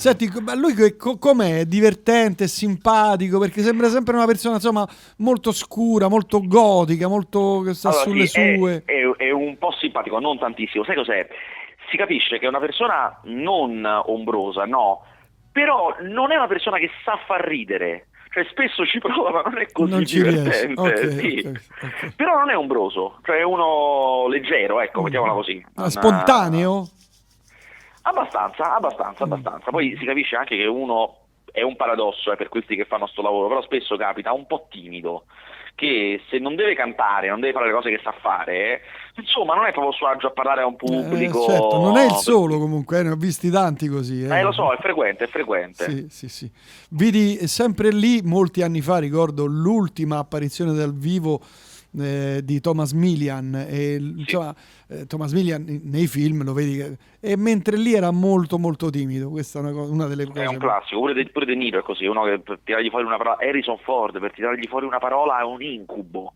Senti, 0.00 0.30
lui 0.56 0.74
com'è? 1.18 1.64
Divertente, 1.66 2.48
simpatico, 2.48 3.38
perché 3.38 3.60
sembra 3.60 3.88
sempre 3.88 4.14
una 4.14 4.24
persona, 4.24 4.54
insomma, 4.54 4.88
molto 5.18 5.52
scura, 5.52 6.08
molto 6.08 6.40
gotica, 6.42 7.06
molto 7.06 7.60
che 7.60 7.74
sta 7.74 7.90
allora, 7.90 8.04
sulle 8.04 8.26
sì, 8.26 8.56
sue. 8.56 8.82
È, 8.86 8.92
è, 8.92 9.26
è, 9.26 9.30
un 9.30 9.58
po' 9.58 9.72
simpatico, 9.72 10.18
non 10.18 10.38
tantissimo. 10.38 10.84
Sai 10.84 10.96
cos'è? 10.96 11.28
Si 11.90 11.98
capisce 11.98 12.38
che 12.38 12.46
è 12.46 12.48
una 12.48 12.60
persona 12.60 13.20
non 13.24 13.84
ombrosa, 13.84 14.64
no, 14.64 15.04
però 15.52 15.94
non 16.00 16.32
è 16.32 16.36
una 16.36 16.46
persona 16.46 16.78
che 16.78 16.90
sa 17.04 17.18
far 17.26 17.44
ridere. 17.44 18.06
Cioè, 18.32 18.46
spesso 18.48 18.86
ci 18.86 19.00
prova, 19.00 19.30
ma 19.30 19.42
non 19.42 19.58
è 19.58 19.66
così 19.70 19.90
non 19.90 20.02
divertente. 20.04 20.80
Okay, 20.80 21.10
sì. 21.10 21.38
okay, 21.40 21.54
okay. 21.82 22.12
Però 22.16 22.38
non 22.38 22.48
è 22.48 22.56
ombroso, 22.56 23.18
cioè 23.24 23.38
è 23.38 23.42
uno 23.42 24.28
leggero, 24.28 24.80
ecco, 24.80 25.02
mettiamola 25.02 25.32
così. 25.32 25.62
Ah, 25.74 25.90
spontaneo? 25.90 26.88
Abbastanza, 28.02 28.74
abbastanza, 28.74 29.24
abbastanza. 29.24 29.70
Poi 29.70 29.96
si 29.98 30.04
capisce 30.04 30.36
anche 30.36 30.56
che 30.56 30.66
uno 30.66 31.16
è 31.52 31.62
un 31.62 31.76
paradosso 31.76 32.32
eh, 32.32 32.36
per 32.36 32.48
questi 32.48 32.76
che 32.76 32.84
fanno 32.84 33.06
sto 33.06 33.22
lavoro, 33.22 33.48
però 33.48 33.62
spesso 33.62 33.96
capita 33.96 34.32
un 34.32 34.46
po' 34.46 34.66
timido, 34.70 35.24
che 35.74 36.20
se 36.28 36.38
non 36.38 36.54
deve 36.54 36.74
cantare, 36.74 37.28
non 37.28 37.40
deve 37.40 37.52
fare 37.52 37.66
le 37.66 37.72
cose 37.72 37.90
che 37.90 38.00
sa 38.02 38.12
fare, 38.12 38.82
insomma 39.16 39.54
non 39.54 39.66
è 39.66 39.72
proprio 39.72 39.92
suo 39.92 40.06
agio 40.06 40.28
a 40.28 40.30
parlare 40.30 40.62
a 40.62 40.66
un 40.66 40.76
pubblico. 40.76 41.42
Eh, 41.44 41.50
certo, 41.50 41.78
non 41.78 41.96
è 41.96 42.04
il 42.04 42.12
solo 42.12 42.58
comunque, 42.58 43.00
eh, 43.00 43.02
ne 43.02 43.10
ho 43.10 43.16
visti 43.16 43.50
tanti 43.50 43.88
così. 43.88 44.24
Eh. 44.24 44.38
eh, 44.38 44.42
lo 44.42 44.52
so, 44.52 44.72
è 44.72 44.76
frequente, 44.78 45.24
è 45.24 45.28
frequente. 45.28 45.90
Sì, 45.90 46.06
sì, 46.08 46.28
sì. 46.28 46.50
Vidi 46.90 47.46
sempre 47.48 47.90
lì, 47.90 48.22
molti 48.22 48.62
anni 48.62 48.80
fa, 48.80 48.98
ricordo 48.98 49.46
l'ultima 49.46 50.18
apparizione 50.18 50.72
dal 50.72 50.94
vivo 50.94 51.40
eh, 51.98 52.40
di 52.44 52.60
Thomas 52.60 52.92
Millian 52.92 53.54
e 53.54 53.96
sì. 53.98 54.14
insomma, 54.18 54.54
eh, 54.88 55.06
Thomas 55.06 55.32
Millian 55.32 55.80
nei 55.84 56.06
film 56.06 56.44
lo 56.44 56.52
vedi 56.52 56.76
che, 56.76 56.96
e 57.20 57.36
mentre 57.36 57.76
lì 57.76 57.94
era 57.94 58.10
molto 58.10 58.58
molto 58.58 58.90
timido 58.90 59.30
questa 59.30 59.58
è 59.58 59.62
una, 59.62 59.72
cosa, 59.72 59.92
una 59.92 60.06
delle 60.06 60.26
cose 60.26 60.42
è 60.42 60.46
un 60.46 60.58
classico 60.58 61.00
pure 61.00 61.14
De, 61.14 61.26
pure 61.26 61.46
De 61.46 61.54
Niro 61.54 61.80
è 61.80 61.82
così 61.82 62.06
uno 62.06 62.24
che 62.24 62.38
per 62.38 62.60
tirargli 62.62 62.90
fuori 62.90 63.04
una 63.04 63.16
parola 63.16 63.38
Harrison 63.40 63.78
Ford 63.78 64.18
per 64.20 64.32
tirargli 64.32 64.66
fuori 64.66 64.86
una 64.86 64.98
parola 64.98 65.40
è 65.40 65.44
un 65.44 65.62
incubo 65.62 66.32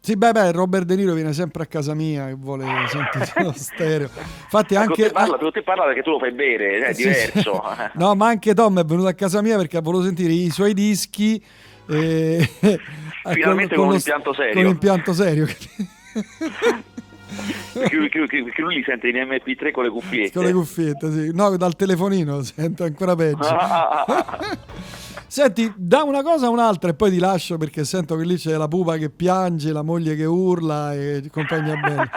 sì, 0.00 0.16
beh, 0.16 0.30
beh, 0.30 0.52
Robert 0.52 0.84
De 0.84 0.94
Niro 0.94 1.12
viene 1.12 1.32
sempre 1.32 1.64
a 1.64 1.66
casa 1.66 1.92
mia 1.92 2.28
e 2.28 2.34
vuole 2.34 2.64
sentire 2.86 3.30
lo 3.44 3.52
stereo. 3.52 4.08
Infatti 4.44 4.76
anche... 4.76 5.02
Te 5.02 5.10
parla, 5.10 5.36
te 5.36 5.62
parla 5.62 5.84
perché 5.84 6.02
tu 6.02 6.12
lo 6.12 6.18
fai 6.18 6.32
bere, 6.32 6.78
è 6.78 6.92
sì, 6.94 7.02
diverso. 7.02 7.62
no, 7.94 8.14
ma 8.14 8.28
anche 8.28 8.54
Tom 8.54 8.78
è 8.78 8.84
venuto 8.84 9.08
a 9.08 9.12
casa 9.12 9.42
mia 9.42 9.56
perché 9.56 9.80
volevo 9.80 10.04
sentire 10.04 10.32
i 10.32 10.50
suoi 10.50 10.72
dischi 10.72 11.44
e... 11.88 12.48
Finalmente 13.32 13.74
con, 13.74 13.84
con, 13.84 13.86
con 13.86 13.94
l'impianto 13.94 14.34
serio. 14.34 14.54
Con 14.54 14.64
l'impianto 14.64 15.12
serio. 15.12 15.46
perché, 17.72 18.62
lui 18.62 18.74
li 18.76 18.82
sente 18.84 19.08
in 19.08 19.16
MP3 19.16 19.70
con 19.70 19.84
le 19.84 19.90
cuffiette. 19.90 20.32
Con 20.32 20.44
le 20.44 20.52
cuffiette, 20.52 21.12
sì. 21.12 21.30
No, 21.34 21.56
dal 21.56 21.76
telefonino 21.76 22.42
sento 22.42 22.84
ancora 22.84 23.14
peggio. 23.14 23.46
Senti, 25.30 25.70
da 25.76 26.04
una 26.04 26.22
cosa 26.22 26.46
a 26.46 26.48
un'altra 26.48 26.88
e 26.88 26.94
poi 26.94 27.10
ti 27.10 27.18
lascio 27.18 27.58
perché 27.58 27.84
sento 27.84 28.16
che 28.16 28.24
lì 28.24 28.36
c'è 28.36 28.56
la 28.56 28.66
pupa 28.66 28.96
che 28.96 29.10
piange, 29.10 29.72
la 29.72 29.82
moglie 29.82 30.16
che 30.16 30.24
urla 30.24 30.94
e 30.94 31.28
compagnia 31.30 31.76
bella. 31.76 32.10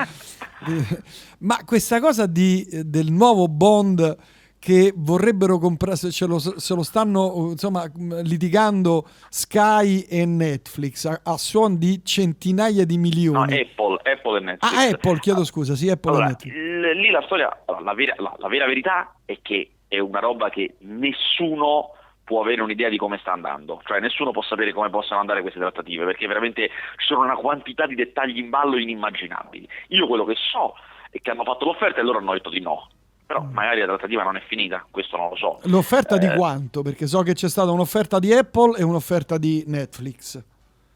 Ma 1.39 1.59
questa 1.65 1.99
cosa 1.99 2.25
di, 2.25 2.65
del 2.85 3.11
nuovo 3.11 3.49
Bond 3.49 4.15
che 4.61 4.93
vorrebbero 4.95 5.57
comprare, 5.57 5.95
se 5.95 6.27
lo, 6.27 6.37
se 6.37 6.75
lo 6.75 6.83
stanno 6.83 7.47
insomma, 7.49 7.89
litigando 8.21 9.07
Sky 9.27 10.01
e 10.01 10.23
Netflix 10.27 11.05
a, 11.05 11.19
a 11.23 11.35
suon 11.35 11.79
di 11.79 12.05
centinaia 12.05 12.85
di 12.85 12.99
milioni. 12.99 13.55
No, 13.55 13.59
Apple, 13.59 14.11
Apple 14.13 14.37
e 14.37 14.41
Netflix. 14.41 14.71
Ah, 14.71 14.89
Apple, 14.89 15.19
chiedo 15.19 15.43
scusa, 15.43 15.73
sì, 15.73 15.89
Apple 15.89 16.11
allora, 16.11 16.25
e 16.25 16.29
Netflix. 16.29 16.53
L- 16.53 16.99
lì 16.99 17.09
la 17.09 17.23
storia, 17.23 17.63
la 17.83 17.93
vera, 17.95 18.13
la, 18.19 18.35
la 18.37 18.47
vera 18.47 18.67
verità 18.67 19.15
è 19.25 19.39
che 19.41 19.71
è 19.87 19.97
una 19.97 20.19
roba 20.19 20.49
che 20.49 20.75
nessuno 20.81 21.95
può 22.23 22.41
avere 22.41 22.61
un'idea 22.61 22.87
di 22.87 22.97
come 22.97 23.17
sta 23.17 23.31
andando, 23.31 23.81
cioè 23.83 23.99
nessuno 23.99 24.29
può 24.29 24.43
sapere 24.43 24.73
come 24.73 24.91
possano 24.91 25.21
andare 25.21 25.41
queste 25.41 25.59
trattative, 25.59 26.05
perché 26.05 26.27
veramente 26.27 26.69
ci 26.97 27.07
sono 27.07 27.21
una 27.21 27.35
quantità 27.35 27.87
di 27.87 27.95
dettagli 27.95 28.37
in 28.37 28.51
ballo 28.51 28.77
inimmaginabili. 28.77 29.67
Io 29.87 30.05
quello 30.05 30.23
che 30.23 30.35
so 30.35 30.75
è 31.09 31.19
che 31.19 31.31
hanno 31.31 31.43
fatto 31.43 31.65
l'offerta 31.65 31.99
e 31.99 32.03
loro 32.03 32.19
hanno 32.19 32.33
detto 32.33 32.51
di 32.51 32.61
no, 32.61 32.89
però 33.31 33.43
mm. 33.43 33.53
magari 33.53 33.79
la 33.79 33.85
trattativa 33.85 34.23
non 34.23 34.35
è 34.35 34.41
finita, 34.41 34.85
questo 34.91 35.15
non 35.15 35.29
lo 35.29 35.35
so. 35.37 35.59
L'offerta 35.63 36.15
eh, 36.15 36.19
di 36.19 36.29
quanto? 36.35 36.81
Perché 36.81 37.07
so 37.07 37.21
che 37.21 37.33
c'è 37.33 37.47
stata 37.47 37.71
un'offerta 37.71 38.19
di 38.19 38.33
Apple 38.33 38.77
e 38.77 38.83
un'offerta 38.83 39.37
di 39.37 39.63
Netflix. 39.67 40.43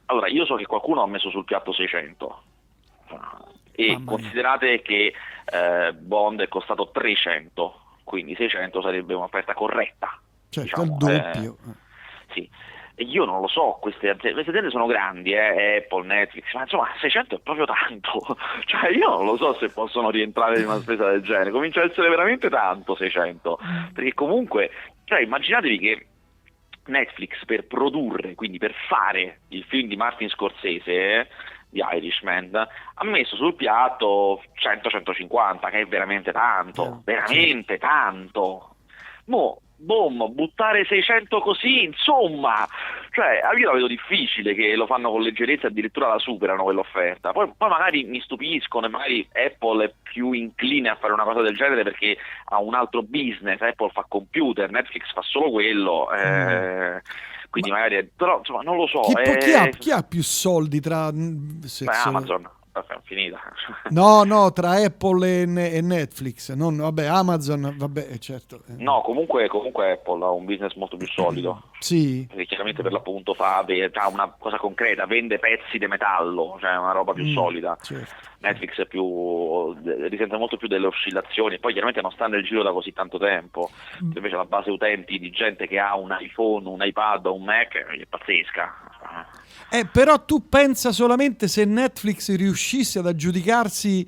Allora, 0.08 0.28
io 0.28 0.46
so 0.46 0.56
che 0.56 0.66
qualcuno 0.66 1.02
ha 1.02 1.08
messo 1.08 1.30
sul 1.30 1.46
piatto 1.46 1.72
600. 1.72 2.42
E 3.72 3.88
Mamma 3.88 4.00
mia. 4.00 4.06
considerate 4.06 4.82
che 4.82 5.14
eh, 5.46 5.94
Bond 5.94 6.42
è 6.42 6.48
costato 6.50 6.90
300, 6.92 7.80
quindi 8.04 8.36
600 8.36 8.82
sarebbe 8.82 9.14
un'offerta 9.14 9.54
corretta. 9.54 10.20
Certo, 10.50 10.82
diciamo, 10.82 10.84
il 10.84 10.98
doppio. 10.98 11.58
Sì. 12.34 12.50
E 12.98 13.04
io 13.04 13.26
non 13.26 13.42
lo 13.42 13.48
so, 13.48 13.78
queste 13.82 14.10
aziende, 14.10 14.32
queste 14.34 14.52
aziende 14.52 14.70
sono 14.70 14.86
grandi, 14.86 15.34
eh, 15.34 15.84
Apple, 15.84 16.06
Netflix, 16.06 16.54
ma 16.54 16.62
insomma 16.62 16.88
600 17.00 17.36
è 17.36 17.40
proprio 17.40 17.66
tanto, 17.66 18.38
cioè 18.66 18.90
io 18.90 19.10
non 19.10 19.26
lo 19.26 19.36
so 19.36 19.54
se 19.56 19.70
possono 19.70 20.10
rientrare 20.10 20.60
in 20.60 20.66
una 20.66 20.80
spesa 20.82 21.10
del 21.10 21.22
genere, 21.22 21.52
comincia 21.52 21.82
a 21.82 21.86
essere 21.86 22.08
veramente 22.08 22.50
tanto 22.50 22.96
600, 22.96 23.60
perché 23.94 24.14
comunque, 24.14 24.72
cioè 25.04 25.20
immaginatevi 25.22 25.78
che 25.78 26.06
Netflix 26.86 27.44
per 27.46 27.66
produrre, 27.66 28.36
quindi 28.36 28.60
per 28.60 28.74
fare 28.88 29.40
il 29.50 29.66
film 29.66 29.90
di 29.90 29.98
Martin 29.98 30.30
Scorsese, 30.30 30.92
eh, 30.92 31.28
di 31.70 31.84
Irishman, 31.92 32.56
ha 32.56 33.04
messo 33.04 33.36
sul 33.36 33.56
piatto 33.56 34.42
100-150, 34.54 35.70
che 35.70 35.82
è 35.82 35.86
veramente 35.86 36.32
tanto, 36.32 36.82
Chiaro, 36.82 37.02
veramente 37.04 37.78
tanto. 37.78 38.76
Mo, 39.26 39.60
boom, 39.78 40.34
buttare 40.34 40.86
600 40.86 41.40
così, 41.42 41.84
insomma, 41.84 42.68
cioè 43.12 43.40
io 43.58 43.68
la 43.68 43.74
vedo 43.74 43.88
difficile 43.88 44.54
che 44.54 44.76
lo 44.76 44.86
fanno 44.86 45.10
con 45.12 45.22
leggerezza 45.22 45.68
addirittura 45.68 46.08
la 46.08 46.20
superano 46.20 46.64
quell'offerta. 46.64 47.32
Poi, 47.32 47.52
poi 47.58 47.70
magari 47.70 48.04
mi 48.04 48.20
stupiscono 48.22 48.86
e 48.86 48.90
magari 48.90 49.28
Apple 49.34 49.86
è 49.86 49.94
più 50.04 50.32
incline 50.32 50.90
a 50.90 50.96
fare 50.96 51.14
una 51.14 51.24
cosa 51.24 51.42
del 51.42 51.56
genere 51.56 51.84
perché 51.84 52.18
ha 52.46 52.60
un 52.60 52.74
altro 52.74 53.02
business, 53.04 53.60
Apple 53.62 53.90
fa 53.90 54.06
computer, 54.08 54.70
Netflix 54.70 55.12
fa 55.14 55.22
solo 55.22 55.52
quello. 55.52 56.12
eh, 56.12 57.02
quindi 57.50 57.72
magari, 57.72 57.96
è- 57.96 58.08
però 58.16 58.40
insomma 58.40 58.62
non 58.64 58.76
lo 58.76 58.88
so. 58.88 59.02
Chi, 59.02 59.14
eh, 59.14 59.38
chi 59.38 59.54
ha, 59.54 59.70
chi 59.70 59.92
ha 59.92 60.04
più 60.04 60.22
soldi 60.24 60.80
tra... 60.82 61.12
mm, 61.12 61.62
se- 61.62 61.86
Amazon, 62.10 62.50
vabbè, 62.82 62.94
è 62.94 63.00
finita. 63.04 63.40
No, 63.90 64.24
no, 64.24 64.52
tra 64.52 64.72
Apple 64.84 65.42
e, 65.42 65.46
ne- 65.46 65.82
Netflix. 65.82 66.52
Non, 66.54 66.76
vabbè, 66.78 67.06
Amazon, 67.06 67.76
vabbè, 67.78 68.08
eh, 68.12 68.20
certo. 68.20 68.62
eh. 68.70 68.74
No, 68.78 69.02
comunque, 69.02 69.48
comunque 69.48 69.92
Apple 69.92 70.24
ha 70.24 70.30
un 70.32 70.46
business 70.46 70.74
molto 70.76 70.98
più 70.98 71.08
solido. 71.08 71.64
Sì. 71.80 72.26
Perché 72.28 72.46
chiaramente 72.46 72.82
per 72.82 72.92
l'appunto 72.92 73.34
fa 73.34 73.58
ha 73.58 74.08
una 74.08 74.34
cosa 74.38 74.58
concreta, 74.58 75.06
vende 75.06 75.40
pezzi 75.40 75.78
di 75.78 75.88
metallo, 75.88 76.58
cioè 76.60 76.78
una 76.78 76.92
roba 76.92 77.14
più 77.14 77.26
Mm, 77.26 77.34
solida. 77.34 77.78
certo. 77.82 78.14
Netflix 78.40 78.80
è 78.80 78.86
più, 78.86 79.74
risente 80.08 80.38
molto 80.38 80.58
più 80.58 80.68
delle 80.68 80.86
oscillazioni 80.86 81.58
poi 81.58 81.72
chiaramente 81.72 82.02
non 82.02 82.12
sta 82.12 82.28
nel 82.28 82.44
giro 82.44 82.62
da 82.62 82.72
così 82.72 82.92
tanto 82.94 83.18
tempo. 83.18 83.70
Mm. 84.04 84.12
Invece 84.16 84.36
la 84.36 84.46
base 84.46 84.70
utenti 84.70 85.18
di 85.18 85.32
gente 85.32 85.68
che 85.68 85.80
ha 85.80 85.96
un 85.96 86.16
iPhone, 86.20 86.68
un 86.68 86.84
iPad 86.84 87.26
o 87.28 87.34
un 87.34 87.44
Mac 87.44 87.74
è 87.76 88.06
pazzesca. 88.08 88.74
Eh, 89.70 89.86
però 89.92 90.24
tu 90.24 90.48
pensa 90.48 90.92
solamente 90.92 91.48
se 91.48 91.66
Netflix 91.66 92.34
riuscisse 92.36 93.00
ad 93.00 93.08
aggiudicarsi 93.08 94.08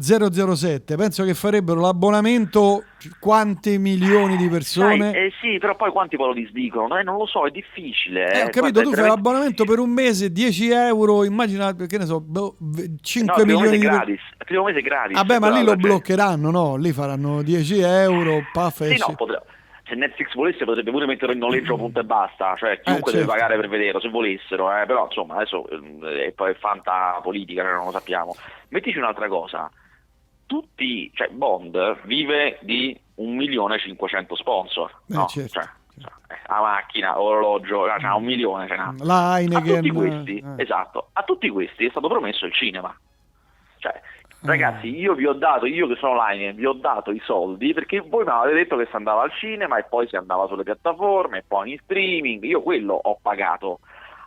007, 0.00 0.94
penso 0.94 1.24
che 1.24 1.34
farebbero 1.34 1.80
l'abbonamento 1.80 2.84
quanti 3.18 3.78
milioni 3.78 4.36
di 4.36 4.48
persone. 4.48 5.10
Sai, 5.10 5.26
eh 5.26 5.32
sì, 5.40 5.58
però 5.58 5.74
poi 5.74 5.90
quanti 5.90 6.16
poi 6.16 6.28
lo 6.28 6.34
disdicono? 6.34 6.96
Eh, 6.96 7.02
non 7.02 7.16
lo 7.16 7.26
so, 7.26 7.46
è 7.46 7.50
difficile. 7.50 8.32
Eh, 8.32 8.42
ho 8.42 8.46
eh. 8.46 8.50
capito, 8.50 8.80
tu 8.82 8.92
fai 8.92 9.08
l'abbonamento 9.08 9.64
per 9.64 9.80
un 9.80 9.90
mese, 9.90 10.30
10 10.30 10.70
euro, 10.70 11.24
immagina, 11.24 11.74
che 11.74 11.98
ne 11.98 12.06
so, 12.06 12.20
boh, 12.20 12.54
v- 12.58 12.86
No, 12.88 12.96
5 13.00 13.34
il 13.34 13.42
primo 13.42 13.60
milioni 13.60 13.78
di... 13.78 13.84
gratis. 13.84 14.20
Il 14.38 14.44
primo 14.44 14.64
mese 14.64 14.78
è 14.78 14.82
gratis. 14.82 15.16
Vabbè, 15.16 15.38
ma 15.40 15.46
però 15.48 15.58
lì 15.58 15.64
lo 15.64 15.74
bloccheranno, 15.74 16.50
no? 16.50 16.76
Lì 16.76 16.92
faranno 16.92 17.42
10 17.42 17.80
euro, 17.80 18.42
paf, 18.52 18.84
Sì, 18.84 18.98
no, 18.98 19.14
potre- 19.16 19.42
se 19.88 19.94
Netflix 19.94 20.34
volesse 20.34 20.64
potrebbe 20.64 20.90
pure 20.90 21.06
metterlo 21.06 21.32
in 21.32 21.40
noleggio 21.40 21.76
punto 21.76 22.00
e 22.00 22.04
basta, 22.04 22.54
cioè 22.56 22.80
chiunque 22.80 23.12
certo. 23.12 23.26
deve 23.26 23.26
pagare 23.26 23.56
per 23.56 23.68
vederlo, 23.68 24.00
se 24.00 24.08
volessero, 24.08 24.70
eh, 24.76 24.84
però 24.86 25.06
insomma 25.06 25.36
adesso 25.36 25.66
eh, 25.68 26.26
è 26.26 26.32
poi 26.32 26.54
fanta 26.54 27.18
politica, 27.22 27.62
cioè 27.62 27.72
non 27.72 27.86
lo 27.86 27.90
sappiamo. 27.90 28.36
Mettici 28.68 28.98
un'altra 28.98 29.28
cosa, 29.28 29.70
tutti, 30.46 31.10
cioè 31.14 31.28
Bond 31.28 32.00
vive 32.04 32.58
di 32.62 32.98
un 33.16 33.34
milione 33.34 33.76
e 33.76 33.80
500 33.80 34.36
sponsor, 34.36 34.90
Eh, 34.90 35.14
no? 35.14 35.26
certo. 35.26 35.52
Cioè, 35.52 35.68
cioè, 36.00 36.12
eh, 36.28 36.38
la 36.48 36.60
macchina, 36.60 37.20
orologio, 37.20 37.86
eh, 37.86 37.98
c'ha 37.98 38.14
un 38.14 38.24
milione, 38.24 38.68
ce 38.68 38.76
n'ha. 38.76 38.94
La 38.98 39.32
A 39.32 39.40
Heineken... 39.40 39.76
tutti 39.76 39.90
questi, 39.90 40.38
eh. 40.38 40.62
esatto, 40.62 41.08
a 41.12 41.22
tutti 41.22 41.48
questi 41.48 41.86
è 41.86 41.90
stato 41.90 42.08
promesso 42.08 42.46
il 42.46 42.52
cinema. 42.52 42.94
Cioè. 43.78 44.00
Ragazzi, 44.42 44.88
io 44.96 45.14
vi 45.14 45.26
ho 45.26 45.32
dato, 45.32 45.66
io 45.66 45.86
che 45.86 45.96
sono 45.96 46.12
online, 46.12 46.52
vi 46.52 46.66
ho 46.66 46.72
dato 46.74 47.10
i 47.10 47.20
soldi 47.24 47.72
perché 47.72 48.00
voi 48.00 48.24
mi 48.24 48.30
avete 48.30 48.56
detto 48.56 48.76
che 48.76 48.86
si 48.86 48.96
andava 48.96 49.22
al 49.22 49.32
cinema 49.32 49.78
e 49.78 49.84
poi 49.88 50.06
si 50.08 50.16
andava 50.16 50.46
sulle 50.46 50.62
piattaforme 50.62 51.38
e 51.38 51.44
poi 51.46 51.72
in 51.72 51.78
streaming, 51.82 52.42
io 52.44 52.62
quello 52.62 52.94
ho 52.94 53.18
pagato. 53.20 53.80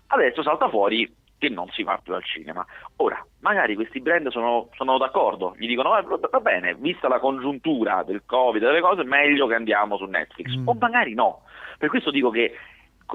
Adesso 0.07 0.43
salta 0.43 0.69
fuori 0.69 1.15
che 1.37 1.49
non 1.49 1.67
si 1.69 1.81
va 1.83 1.97
più 2.03 2.13
al 2.13 2.23
cinema. 2.23 2.63
Ora, 2.97 3.23
magari 3.39 3.73
questi 3.75 3.99
brand 4.01 4.27
sono, 4.29 4.67
sono 4.75 4.97
d'accordo, 4.99 5.55
gli 5.57 5.65
dicono 5.67 5.97
"Eh, 5.97 6.03
va 6.03 6.19
va 6.29 6.39
bene, 6.39 6.75
vista 6.75 7.07
la 7.07 7.19
congiuntura 7.19 8.03
del 8.03 8.21
Covid 8.25 8.61
e 8.61 8.65
delle 8.67 8.81
cose, 8.81 9.03
meglio 9.03 9.47
che 9.47 9.55
andiamo 9.55 9.97
su 9.97 10.05
Netflix. 10.05 10.53
Mm. 10.55 10.67
O 10.67 10.75
magari 10.79 11.13
no. 11.15 11.41
Per 11.79 11.89
questo 11.89 12.11
dico 12.11 12.29
che 12.29 12.53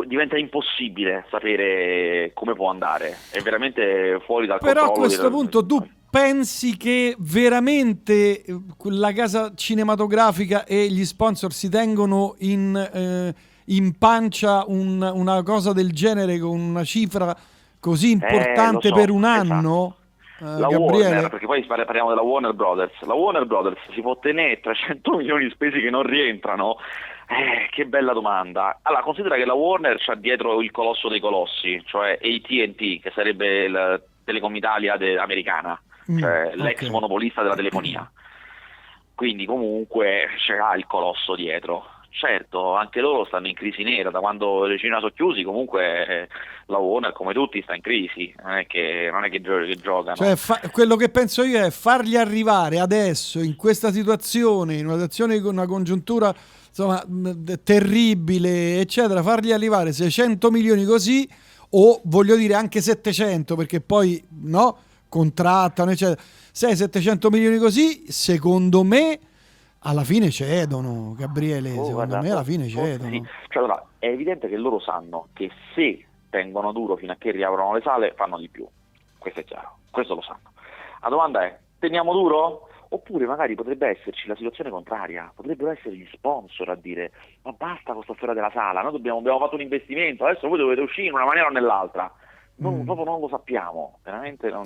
diventa 0.07 0.37
impossibile 0.37 1.25
sapere 1.31 2.33
come 2.35 2.55
può 2.55 2.69
andare, 2.69 3.17
è 3.31 3.41
veramente 3.41 4.19
fuori 4.25 4.47
dal 4.47 4.59
Però 4.59 4.71
a 4.73 4.75
controllo. 4.87 4.99
questo 5.07 5.23
del- 5.23 5.31
punto 5.31 5.65
tu 5.67 5.89
pensi 6.17 6.79
che 6.79 7.15
veramente 7.19 8.43
eh, 8.43 8.59
la 8.85 9.13
casa 9.13 9.53
cinematografica 9.55 10.65
e 10.65 10.87
gli 10.87 11.05
sponsor 11.05 11.53
si 11.53 11.69
tengono 11.69 12.37
in, 12.39 12.75
eh, 12.75 13.35
in 13.67 13.99
pancia 13.99 14.65
un- 14.67 15.03
una 15.15 15.43
cosa 15.43 15.75
del 15.75 15.93
genere 15.93 16.39
con 16.39 16.59
una 16.59 16.85
cifra 16.85 17.37
così 17.79 18.13
importante 18.13 18.89
Eh, 18.89 18.91
so, 18.91 18.95
per 18.97 19.11
un 19.11 19.25
anno? 19.25 19.97
Eh, 20.41 20.45
la 20.45 20.69
Gabriele? 20.69 21.05
Warner, 21.11 21.29
perché 21.29 21.45
poi 21.47 21.65
par- 21.67 21.85
parliamo 21.85 22.09
della 22.09 22.23
Warner 22.23 22.55
Brothers, 22.55 22.93
la 23.03 23.15
Warner 23.15 23.45
Brothers 23.45 23.79
si 23.95 24.01
può 24.01 24.19
tenere 24.19 24.61
300 24.61 25.17
milioni 25.17 25.45
di 25.45 25.51
spesi 25.51 25.81
che 25.81 25.91
non 25.91 26.03
rientrano? 26.03 26.77
Eh, 27.29 27.69
che 27.75 27.85
bella 27.85 28.13
domanda. 28.15 28.79
Allora, 28.83 29.03
considera 29.03 29.37
che 29.37 29.45
la 29.45 29.53
Warner 29.55 29.99
c'ha 29.99 30.15
dietro 30.15 30.63
il 30.63 30.71
colosso 30.71 31.09
dei 31.11 31.21
colossi, 31.21 31.83
cioè 31.85 32.19
AT&T, 32.23 33.01
che 33.03 33.13
sarebbe 33.15 33.69
la 33.69 34.01
Telecom 34.25 34.55
Italia 34.57 34.97
de- 34.97 35.19
americana, 35.19 35.79
Mm, 36.11 36.19
cioè 36.19 36.53
l'ex 36.55 36.83
ok. 36.83 36.91
monopolista 36.91 37.43
della 37.43 37.55
telefonia. 37.55 38.11
Quindi 39.15 39.47
comunque 39.47 40.29
c'era 40.45 40.75
il 40.77 40.87
colosso 40.87 41.35
dietro. 41.35 41.85
Certo, 42.11 42.75
anche 42.75 43.01
loro 43.01 43.27
stanno 43.27 43.47
in 43.47 43.55
crisi 43.55 43.83
nera, 43.83 44.11
da 44.11 44.21
quando 44.21 44.67
i 44.73 44.79
cinema 44.79 45.01
sono 45.01 45.13
chiusi 45.15 45.43
comunque 45.43 46.07
eh, 46.07 46.29
la 46.67 46.79
Warner 46.79 47.13
come 47.13 47.35
tutti 47.35 47.61
sta 47.61 47.75
in 47.75 47.83
crisi, 47.83 48.35
non 48.43 48.57
è 48.57 48.67
che, 48.67 49.11
non 49.13 49.25
è 49.25 49.29
che, 49.29 49.43
gio- 49.43 49.67
che 49.67 49.77
giocano. 49.77 50.17
Cioè, 50.17 50.35
fa- 50.35 50.61
quello 50.73 50.97
che 50.97 51.11
penso 51.11 51.45
io 51.45 51.61
è 51.63 51.71
fargli 51.71 52.17
arrivare 52.17 52.79
adesso 52.79 53.41
in 53.41 53.55
questa 53.55 53.93
situazione, 53.93 54.77
in 54.77 54.87
una 54.87 54.95
situazione 54.95 55.41
con 55.41 55.53
una 55.53 55.67
congiuntura 55.67 56.35
insomma, 56.69 57.03
mh, 57.07 57.63
terribile, 57.63 58.81
eccetera, 58.81 59.23
fargli 59.23 59.53
arrivare 59.53 59.93
600 59.93 60.51
milioni 60.51 60.85
così 60.85 61.29
o 61.71 62.01
voglio 62.05 62.37
dire 62.37 62.55
anche 62.55 62.81
700 62.81 63.57
perché 63.57 63.81
poi 63.81 64.23
no, 64.43 64.79
contrattano, 65.09 65.91
eccetera. 65.91 66.21
600-700 66.21 67.29
milioni 67.31 67.59
così, 67.59 68.11
secondo 68.11 68.83
me 68.83 69.19
alla 69.81 70.05
fine 70.05 70.31
cedono, 70.31 71.15
Gabriele, 71.17 71.71
Oh, 71.71 71.85
secondo 71.85 71.93
guarda, 71.93 72.21
me 72.21 72.31
alla 72.31 72.43
fine 72.45 72.65
oh, 72.65 72.69
cedono. 72.69 73.11
sì. 73.11 73.23
Cioè, 73.49 73.63
allora, 73.63 73.85
è 73.99 74.07
evidente 74.07 74.49
che 74.49 74.57
loro 74.57 74.81
sanno 74.81 75.29
che 75.33 75.51
se 75.75 76.05
tengono 76.31 76.73
duro 76.73 76.97
fino 76.97 77.13
a 77.13 77.17
che 77.17 77.31
riaprono 77.31 77.75
le 77.75 77.83
sale 77.83 78.13
fanno 78.17 78.39
di 78.39 78.49
più. 78.49 78.67
Questo 79.19 79.41
è 79.41 79.45
chiaro, 79.45 79.79
questo 79.91 80.15
lo 80.15 80.23
sanno. 80.23 80.53
La 81.03 81.09
domanda 81.09 81.45
è, 81.45 81.57
teniamo 81.79 82.13
duro? 82.13 82.69
Oppure 82.89 83.27
magari 83.27 83.57
potrebbe 83.57 83.89
esserci 83.89 84.29
la 84.29 84.37
situazione 84.37 84.71
contraria, 84.71 85.31
potrebbero 85.35 85.71
essere 85.73 85.97
gli 85.97 86.07
sponsor 86.13 86.71
a 86.71 86.77
dire 86.77 87.11
ma 87.43 87.51
basta 87.53 87.87
con 87.93 87.97
questa 87.97 88.15
storia 88.15 88.35
della 88.35 88.51
sala, 88.53 88.81
noi 88.81 88.93
dobbiamo, 88.93 89.19
abbiamo 89.19 89.41
fatto 89.41 89.57
un 89.57 89.61
investimento, 89.61 90.25
adesso 90.25 90.47
voi 90.47 90.59
dovete 90.59 90.81
uscire 90.83 91.09
in 91.09 91.15
una 91.15 91.25
maniera 91.25 91.49
o 91.49 91.51
nell'altra. 91.51 92.11
Non, 92.59 92.79
Mm. 92.81 92.85
Proprio 92.85 93.05
non 93.05 93.21
lo 93.21 93.29
sappiamo, 93.29 93.99
veramente 94.03 94.49
non... 94.49 94.65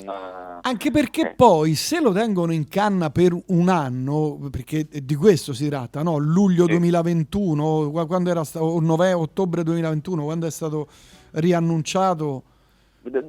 Anche 0.62 0.90
perché 0.92 1.30
Eh. 1.30 1.34
poi 1.34 1.74
se 1.74 2.00
lo 2.00 2.12
tengono 2.12 2.52
in 2.52 2.68
canna 2.68 3.10
per 3.10 3.36
un 3.48 3.68
anno, 3.68 4.38
perché 4.50 4.86
di 5.02 5.14
questo 5.16 5.52
si 5.52 5.68
tratta, 5.68 6.02
no? 6.04 6.16
Luglio 6.18 6.64
Sì. 6.66 6.70
2021, 6.70 7.90
qua- 7.90 8.06
quando 8.06 8.30
era 8.30 8.44
stato, 8.44 8.64
o 8.64 8.80
nove- 8.80 9.12
ottobre 9.12 9.64
2021, 9.64 10.22
quando 10.22 10.46
è 10.46 10.50
stato 10.50 10.86
riannunciato. 11.32 12.42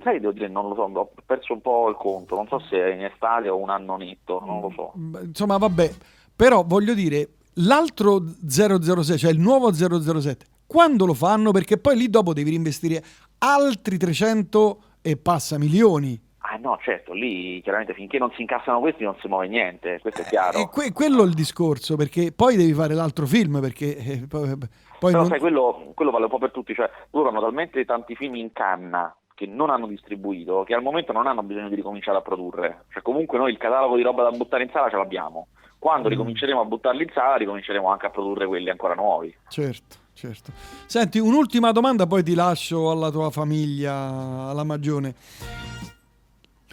Sai, 0.03 0.19
devo 0.19 0.31
dire, 0.33 0.47
non 0.49 0.67
lo 0.69 0.75
so, 0.75 0.81
ho 0.81 1.11
perso 1.25 1.53
un 1.53 1.61
po' 1.61 1.89
il 1.89 1.95
conto, 1.95 2.35
non 2.35 2.45
so 2.47 2.59
se 2.69 2.77
è 2.77 2.93
in 2.93 3.05
estate 3.05 3.49
o 3.49 3.57
un 3.57 3.69
anno 3.69 3.95
netto, 3.97 4.41
non 4.45 4.61
lo 4.61 4.71
so. 4.75 4.93
Insomma, 5.23 5.57
vabbè, 5.57 5.91
però 6.35 6.63
voglio 6.63 6.93
dire, 6.93 7.29
l'altro 7.53 8.21
006, 8.47 9.17
cioè 9.17 9.31
il 9.31 9.39
nuovo 9.39 9.71
007, 9.73 10.45
quando 10.67 11.05
lo 11.05 11.13
fanno? 11.13 11.51
Perché 11.51 11.77
poi 11.77 11.97
lì 11.97 12.09
dopo 12.09 12.33
devi 12.33 12.49
reinvestire 12.49 13.03
altri 13.43 13.97
300 13.97 14.81
e 15.01 15.17
passa 15.17 15.57
milioni. 15.57 16.19
Ah 16.43 16.57
no, 16.57 16.77
certo, 16.81 17.13
lì 17.13 17.61
chiaramente 17.61 17.93
finché 17.93 18.17
non 18.17 18.31
si 18.35 18.41
incassano 18.41 18.79
questi 18.79 19.03
non 19.03 19.15
si 19.21 19.27
muove 19.27 19.47
niente, 19.47 19.99
questo 20.01 20.21
è 20.21 20.25
chiaro. 20.25 20.57
E 20.57 20.67
que- 20.69 20.91
quello 20.91 21.23
è 21.23 21.25
il 21.25 21.33
discorso, 21.33 21.95
perché 21.95 22.31
poi 22.31 22.55
devi 22.55 22.73
fare 22.73 22.93
l'altro 22.93 23.25
film, 23.25 23.61
perché 23.61 23.95
eh, 23.95 24.27
poi, 24.27 24.57
poi 24.57 25.11
Però 25.11 25.19
non- 25.19 25.27
sai, 25.27 25.39
quello, 25.39 25.91
quello 25.95 26.11
vale 26.11 26.25
un 26.25 26.29
po' 26.29 26.39
per 26.39 26.51
tutti, 26.51 26.73
cioè 26.73 26.89
loro 27.11 27.29
hanno 27.29 27.41
talmente 27.41 27.85
tanti 27.85 28.15
film 28.15 28.35
in 28.35 28.51
canna 28.51 29.15
che 29.33 29.45
non 29.45 29.69
hanno 29.69 29.87
distribuito, 29.87 30.63
che 30.63 30.73
al 30.75 30.83
momento 30.83 31.11
non 31.11 31.25
hanno 31.25 31.41
bisogno 31.41 31.69
di 31.69 31.75
ricominciare 31.75 32.17
a 32.17 32.21
produrre. 32.21 32.85
Cioè 32.91 33.01
comunque 33.01 33.37
noi 33.37 33.51
il 33.51 33.57
catalogo 33.57 33.95
di 33.95 34.03
roba 34.03 34.23
da 34.23 34.31
buttare 34.31 34.63
in 34.63 34.69
sala 34.71 34.89
ce 34.89 34.97
l'abbiamo. 34.97 35.47
Quando 35.79 36.07
mm. 36.07 36.11
ricominceremo 36.11 36.59
a 36.59 36.65
buttarli 36.65 37.03
in 37.03 37.09
sala, 37.11 37.37
ricominceremo 37.37 37.87
anche 37.89 38.05
a 38.05 38.11
produrre 38.11 38.45
quelli 38.45 38.69
ancora 38.69 38.93
nuovi. 38.93 39.35
Certo, 39.47 39.97
certo. 40.13 40.51
Senti, 40.85 41.19
un'ultima 41.19 41.71
domanda, 41.71 42.07
poi 42.07 42.23
ti 42.23 42.33
lascio 42.33 42.91
alla 42.91 43.09
tua 43.09 43.29
famiglia, 43.31 44.49
alla 44.49 44.63
Magione. 44.63 45.15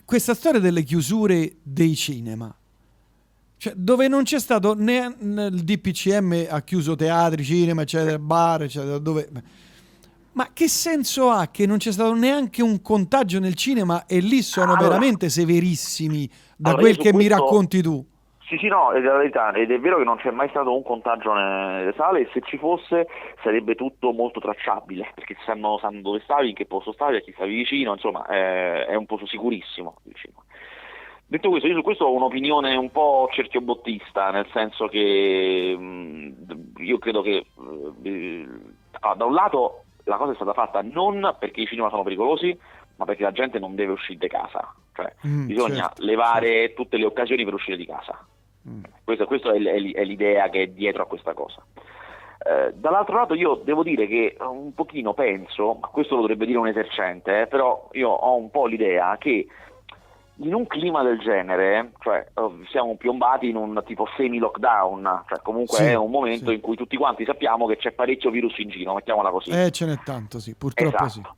Questa 0.05 0.35
storia 0.35 0.61
delle 0.61 0.83
chiusure 0.85 1.57
dei 1.63 1.95
cinema, 1.95 2.55
cioè, 3.59 3.75
dove 3.77 4.09
non 4.09 4.23
c'è 4.23 4.39
stato 4.39 4.75
né 4.75 5.17
il 5.21 5.63
DPCM 5.65 6.47
ha 6.49 6.63
chiuso 6.63 6.95
teatri, 6.95 7.45
cinema, 7.45 7.83
eccetera, 7.83 8.19
bar, 8.19 8.63
eccetera, 8.63 8.99
dove 8.99 9.29
ma 10.39 10.51
che 10.53 10.69
senso 10.69 11.31
ha 11.31 11.49
che 11.49 11.67
non 11.67 11.79
c'è 11.79 11.91
stato 11.91 12.15
neanche 12.15 12.63
un 12.63 12.81
contagio 12.81 13.41
nel 13.41 13.55
cinema 13.55 14.07
e 14.07 14.21
lì 14.21 14.41
sono 14.43 14.75
allora, 14.75 14.87
veramente 14.87 15.29
severissimi 15.29 16.31
da 16.57 16.71
allora, 16.71 16.83
quel 16.83 16.95
che 16.95 17.11
questo, 17.11 17.19
mi 17.19 17.27
racconti 17.27 17.83
tu? 17.83 18.07
Sì, 18.49 18.57
sì, 18.57 18.69
no, 18.69 18.93
è 18.93 19.01
la 19.01 19.19
verità, 19.19 19.53
ed 19.53 19.71
è 19.71 19.79
vero 19.79 19.99
che 19.99 20.05
non 20.05 20.17
c'è 20.17 20.31
mai 20.31 20.49
stato 20.49 20.75
un 20.75 20.83
contagio 20.83 21.35
nelle 21.35 21.93
sale 21.93 22.21
e 22.21 22.31
se 22.33 22.41
ci 22.41 22.57
fosse 22.57 23.07
sarebbe 23.43 23.75
tutto 23.75 24.13
molto 24.13 24.41
tracciabile, 24.41 25.13
perché 25.15 25.37
sanno, 25.45 25.77
sanno 25.79 26.01
dove 26.01 26.21
stavi, 26.21 26.49
in 26.49 26.55
che 26.55 26.65
posto 26.65 26.93
stavi, 26.93 27.17
a 27.17 27.21
chi 27.21 27.33
stavi 27.33 27.55
vicino, 27.55 27.93
insomma 27.93 28.25
è, 28.25 28.87
è 28.87 28.95
un 28.95 29.05
posto 29.05 29.27
sicurissimo 29.27 29.97
vicino. 30.05 30.45
Detto 31.27 31.51
questo, 31.51 31.69
io 31.69 31.75
su 31.75 31.83
questo 31.83 32.07
ho 32.07 32.15
un'opinione 32.15 32.75
un 32.75 32.91
po' 32.91 33.29
cerchiobottista, 33.31 34.31
nel 34.31 34.49
senso 34.51 34.89
che 34.89 35.77
mh, 35.79 36.73
io 36.79 36.97
credo 36.97 37.21
che 37.21 37.45
eh, 38.03 38.49
ah, 39.01 39.15
da 39.15 39.27
un 39.27 39.35
lato 39.35 39.83
la 40.05 40.17
cosa 40.17 40.33
è 40.33 40.37
stata 40.37 40.55
fatta 40.55 40.81
non 40.81 41.37
perché 41.39 41.61
i 41.61 41.67
cinema 41.67 41.91
sono 41.91 42.03
pericolosi, 42.03 42.59
ma 42.97 43.05
perché 43.05 43.25
la 43.25 43.33
gente 43.33 43.59
non 43.59 43.75
deve 43.75 43.93
uscire 43.93 44.19
di 44.19 44.29
casa. 44.29 44.75
Cioè, 44.95 45.15
mm, 45.27 45.47
bisogna 45.47 45.83
certo, 45.83 46.03
levare 46.03 46.49
certo. 46.49 46.83
tutte 46.83 46.97
le 46.97 47.05
occasioni 47.05 47.45
per 47.45 47.53
uscire 47.53 47.77
di 47.77 47.85
casa. 47.85 48.27
Mm. 48.67 48.83
Questa, 49.05 49.27
questa 49.27 49.53
è, 49.53 49.61
è, 49.61 50.05
l'idea 50.05 50.49
che 50.49 50.63
è 50.63 50.67
dietro 50.69 51.03
a 51.03 51.07
questa 51.07 51.35
cosa. 51.35 51.63
Eh, 52.39 52.73
dall'altro 52.75 53.17
lato 53.17 53.35
io 53.35 53.61
devo 53.65 53.83
dire 53.83 54.07
che 54.07 54.37
un 54.41 54.73
pochino 54.73 55.13
penso, 55.13 55.79
ma 55.81 55.89
questo 55.89 56.15
lo 56.15 56.23
dovrebbe 56.23 56.47
dire 56.47 56.59
un 56.59 56.69
esercente, 56.69 57.43
eh, 57.43 57.47
però 57.47 57.89
io 57.93 58.09
ho 58.09 58.37
un 58.37 58.51
po' 58.51 58.67
l'idea 58.67 59.17
che 59.19 59.47
in 60.41 60.55
un 60.55 60.67
clima 60.67 61.03
del 61.03 61.19
genere, 61.19 61.93
cioè 61.99 62.25
oh, 62.35 62.59
siamo 62.71 62.97
piombati 62.97 63.49
in 63.49 63.57
un 63.57 63.83
tipo 63.85 64.07
semi-lockdown, 64.17 65.25
cioè 65.29 65.41
comunque 65.43 65.79
sì, 65.79 65.85
è 65.85 65.95
un 65.95 66.11
momento 66.11 66.51
sì. 66.51 66.55
in 66.55 66.61
cui 66.61 66.77
tutti 66.77 66.97
quanti 66.97 67.25
sappiamo 67.25 67.67
che 67.67 67.77
c'è 67.77 67.91
parecchio 67.93 68.31
virus 68.31 68.57
in 68.59 68.69
giro, 68.69 68.95
mettiamola 68.95 69.31
così. 69.31 69.51
Eh, 69.51 69.71
ce 69.71 69.87
n'è 69.87 69.99
tanto, 70.05 70.39
sì, 70.39 70.55
purtroppo 70.55 71.05
esatto. 71.05 71.35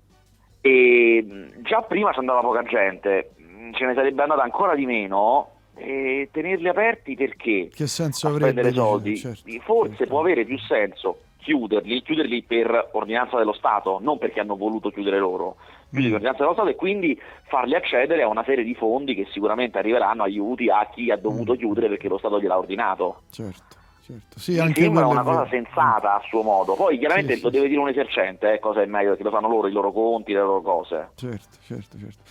sì. 0.61 0.69
E 0.69 1.51
già 1.63 1.81
prima 1.81 2.13
ci 2.13 2.19
andava 2.19 2.41
poca 2.41 2.63
gente, 2.65 3.31
ce 3.73 3.87
ne 3.87 3.95
sarebbe 3.95 4.21
andata 4.23 4.43
ancora 4.43 4.75
di 4.75 4.85
meno 4.85 5.53
e 5.81 6.29
tenerli 6.31 6.69
aperti 6.69 7.15
perché? 7.15 7.71
Che 7.73 7.87
senso 7.87 8.29
avrebbe? 8.29 8.51
Spendere 8.51 8.75
soldi? 8.75 9.17
Certo, 9.17 9.51
Forse 9.63 9.97
certo. 9.97 10.07
può 10.07 10.21
avere 10.21 10.45
più 10.45 10.59
senso 10.59 11.19
chiuderli, 11.41 12.03
chiuderli 12.03 12.43
per 12.43 12.91
ordinanza 12.93 13.37
dello 13.39 13.55
Stato, 13.55 13.99
non 14.01 14.19
perché 14.19 14.41
hanno 14.41 14.57
voluto 14.57 14.91
chiudere 14.91 15.19
loro, 15.19 15.57
chiudere 15.89 16.09
mm. 16.09 16.11
l'ordinanza 16.11 16.43
dello 16.43 16.53
Stato 16.53 16.69
e 16.69 16.77
quindi 16.77 17.19
farli 17.49 17.75
accedere 17.75 18.23
a 18.23 18.29
una 18.29 18.45
serie 18.45 18.63
di 18.63 18.75
fondi 18.75 19.15
che 19.15 19.27
sicuramente 19.33 19.79
arriveranno 19.79 20.23
aiuti 20.23 20.69
a 20.69 20.89
chi 20.93 21.11
ha 21.11 21.17
dovuto 21.17 21.55
mm. 21.55 21.57
chiudere 21.57 21.89
perché 21.89 22.09
lo 22.09 22.19
Stato 22.19 22.41
gliel'ha 22.41 22.59
ordinato. 22.59 23.23
Certo. 23.31 23.79
Certo. 24.11 24.41
Sì, 24.41 24.61
Mi 24.61 24.73
sembra 24.75 25.07
una 25.07 25.23
cosa 25.23 25.47
sensata 25.49 26.17
a 26.17 26.23
suo 26.27 26.43
modo. 26.43 26.75
Poi 26.75 26.99
chiaramente 26.99 27.37
sì, 27.37 27.43
lo 27.43 27.51
sì. 27.51 27.55
deve 27.57 27.69
dire 27.69 27.81
un 27.81 27.89
esercente, 27.89 28.55
eh, 28.55 28.59
cosa 28.59 28.83
è 28.83 28.87
meglio, 28.87 29.11
perché 29.11 29.23
lo 29.23 29.31
fanno 29.31 29.49
loro, 29.49 29.69
i 29.69 29.73
loro 29.73 29.93
conti, 29.93 30.33
le 30.33 30.41
loro 30.41 30.63
cose. 30.63 31.11
Certo, 31.15 31.57
certo, 31.65 31.99
certo. 31.99 32.23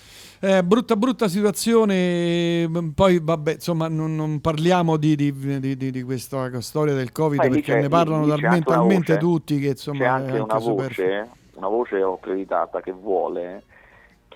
Eh, 0.42 0.64
brutta 0.64 0.96
brutta 0.96 1.28
situazione, 1.28 2.66
mm, 2.68 2.90
poi 2.90 3.20
vabbè 3.22 3.54
insomma 3.54 3.90
non, 3.90 4.16
non 4.16 4.40
parliamo 4.40 4.96
di, 4.96 5.14
di, 5.16 5.34
di, 5.60 5.76
di, 5.76 6.04
questa 6.04 6.62
storia 6.62 6.94
del 6.94 7.12
Covid 7.12 7.42
Beh, 7.42 7.50
perché 7.50 7.82
ne 7.82 7.90
parlano 7.90 8.26
talmente, 8.26 8.72
talmente 8.72 9.18
tutti 9.18 9.60
che 9.60 9.68
insomma... 9.68 10.00
C'è 10.00 10.06
anche, 10.06 10.38
anche 10.38 10.42
una, 10.42 10.60
voce, 10.60 11.30
una 11.56 11.68
voce 11.68 12.02
accreditata 12.02 12.80
che 12.80 12.94
vuole 12.94 13.64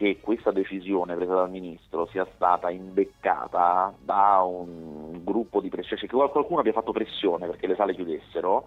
che 0.04 0.20
questa 0.20 0.52
decisione 0.52 1.16
presa 1.16 1.36
dal 1.36 1.50
ministro 1.50 2.06
sia 2.08 2.28
stata 2.36 2.70
imbeccata 2.70 3.94
da 4.04 4.42
un 4.46 5.24
gruppo 5.24 5.62
di 5.62 5.70
pressione, 5.70 6.02
cioè 6.02 6.10
che 6.10 6.30
qualcuno 6.30 6.60
abbia 6.60 6.74
fatto 6.74 6.92
pressione 6.92 7.48
perché 7.48 7.68
le 7.68 7.76
sale 7.76 7.96
chiudessero 7.96 8.66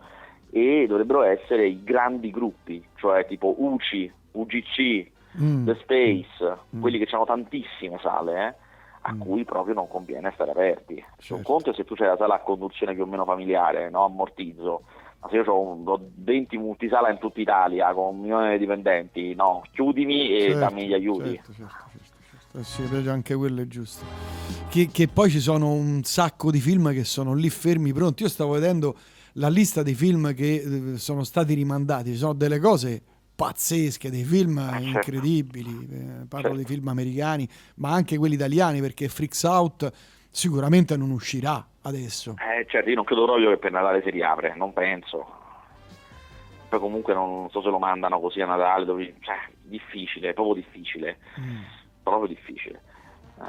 e 0.51 0.87
dovrebbero 0.89 1.23
essere 1.25 1.67
i 1.67 1.85
grandi 1.85 2.31
gruppi, 2.31 2.83
cioè 2.95 3.27
tipo 3.27 3.55
UCI, 3.59 4.11
UGC, 4.33 5.11
mm. 5.39 5.67
The 5.67 5.75
Space, 5.83 6.59
mm. 6.75 6.81
quelli 6.81 6.99
che 6.99 7.15
hanno 7.15 7.27
tantissime 7.27 7.99
sale, 8.01 8.47
eh, 8.47 8.55
a 9.03 9.13
mm. 9.13 9.21
cui 9.21 9.45
proprio 9.45 9.75
non 9.75 9.89
conviene 9.89 10.33
stare 10.33 10.53
aperti. 10.53 11.05
Certo. 11.19 11.35
Un 11.35 11.43
conto 11.43 11.71
è 11.71 11.75
se 11.75 11.85
tu 11.85 11.95
c'hai 11.95 12.09
la 12.09 12.17
sala 12.17 12.37
a 12.37 12.41
conduzione 12.41 12.95
più 12.95 13.03
o 13.03 13.07
meno 13.07 13.27
familiare, 13.27 13.91
no? 13.91 14.07
ammortizzo, 14.07 14.85
se 15.31 15.37
io 15.37 15.45
ho 15.45 16.01
20 16.15 16.57
multisala 16.59 17.11
in 17.11 17.19
tutta 17.19 17.41
Italia 17.41 17.93
con 17.93 18.15
un 18.15 18.21
milione 18.21 18.53
di 18.53 18.59
dipendenti, 18.59 19.35
no, 19.35 19.63
chiudimi 19.73 20.37
e 20.37 20.41
certo, 20.41 20.59
dammi 20.59 20.87
gli 20.87 20.93
aiuti. 20.93 21.35
Certo, 21.35 21.53
certo, 21.53 21.75
certo, 21.93 22.19
certo. 22.31 22.59
Eh 22.59 22.65
sì, 22.65 23.09
anche 23.09 23.35
quello 23.35 23.61
è 23.61 23.67
giusto. 23.67 24.05
Che, 24.69 24.89
che 24.89 25.09
poi 25.09 25.31
ci 25.31 25.41
sono 25.41 25.73
un 25.73 26.03
sacco 26.05 26.51
di 26.51 26.61
film 26.61 26.93
che 26.93 27.05
sono 27.05 27.35
lì 27.35 27.51
fermi, 27.51 27.93
pronti. 27.93 28.23
Io 28.23 28.29
stavo 28.29 28.53
vedendo 28.53 28.97
la 29.35 29.49
lista 29.49 29.83
dei 29.83 29.95
film 29.95 30.35
che 30.35 30.55
eh, 30.95 30.99
sono 30.99 31.25
stati 31.25 31.55
rimandati, 31.55 32.13
ci 32.13 32.17
sono 32.17 32.33
delle 32.33 32.59
cose 32.59 33.03
pazzesche, 33.35 34.11
dei 34.11 34.25
film 34.25 34.59
eh, 34.59 34.71
certo. 34.71 34.87
incredibili, 34.87 35.89
eh, 35.91 36.27
parlo 36.27 36.49
certo. 36.49 36.57
dei 36.57 36.65
film 36.65 36.89
americani, 36.89 37.49
ma 37.77 37.93
anche 37.93 38.17
quelli 38.17 38.35
italiani, 38.35 38.81
perché 38.81 39.09
Freaks 39.09 39.43
Out 39.43 39.93
sicuramente 40.31 40.97
non 40.97 41.11
uscirà 41.11 41.67
adesso. 41.87 42.35
Eh, 42.39 42.67
certo, 42.69 42.89
io 42.89 42.97
non 42.97 43.05
credo 43.05 43.25
proprio 43.25 43.51
che 43.51 43.59
per 43.59 43.73
Natale 43.73 44.03
si 44.03 44.11
riapre, 44.11 44.55
non 44.57 44.73
penso. 44.73 45.45
Poi 46.69 46.81
comunque 46.81 47.15
non 47.15 47.49
so 47.51 47.63
se 47.63 47.69
lo 47.69 47.79
mandano 47.79 48.21
così 48.21 48.41
a 48.41 48.47
Natale, 48.47 48.85
dove... 48.85 49.15
cioè, 49.21 49.37
difficile, 49.63 50.33
proprio 50.33 50.55
difficile, 50.55 51.19
mm. 51.41 51.63
proprio 52.03 52.29
difficile. 52.29 52.83
Uh, 53.37 53.45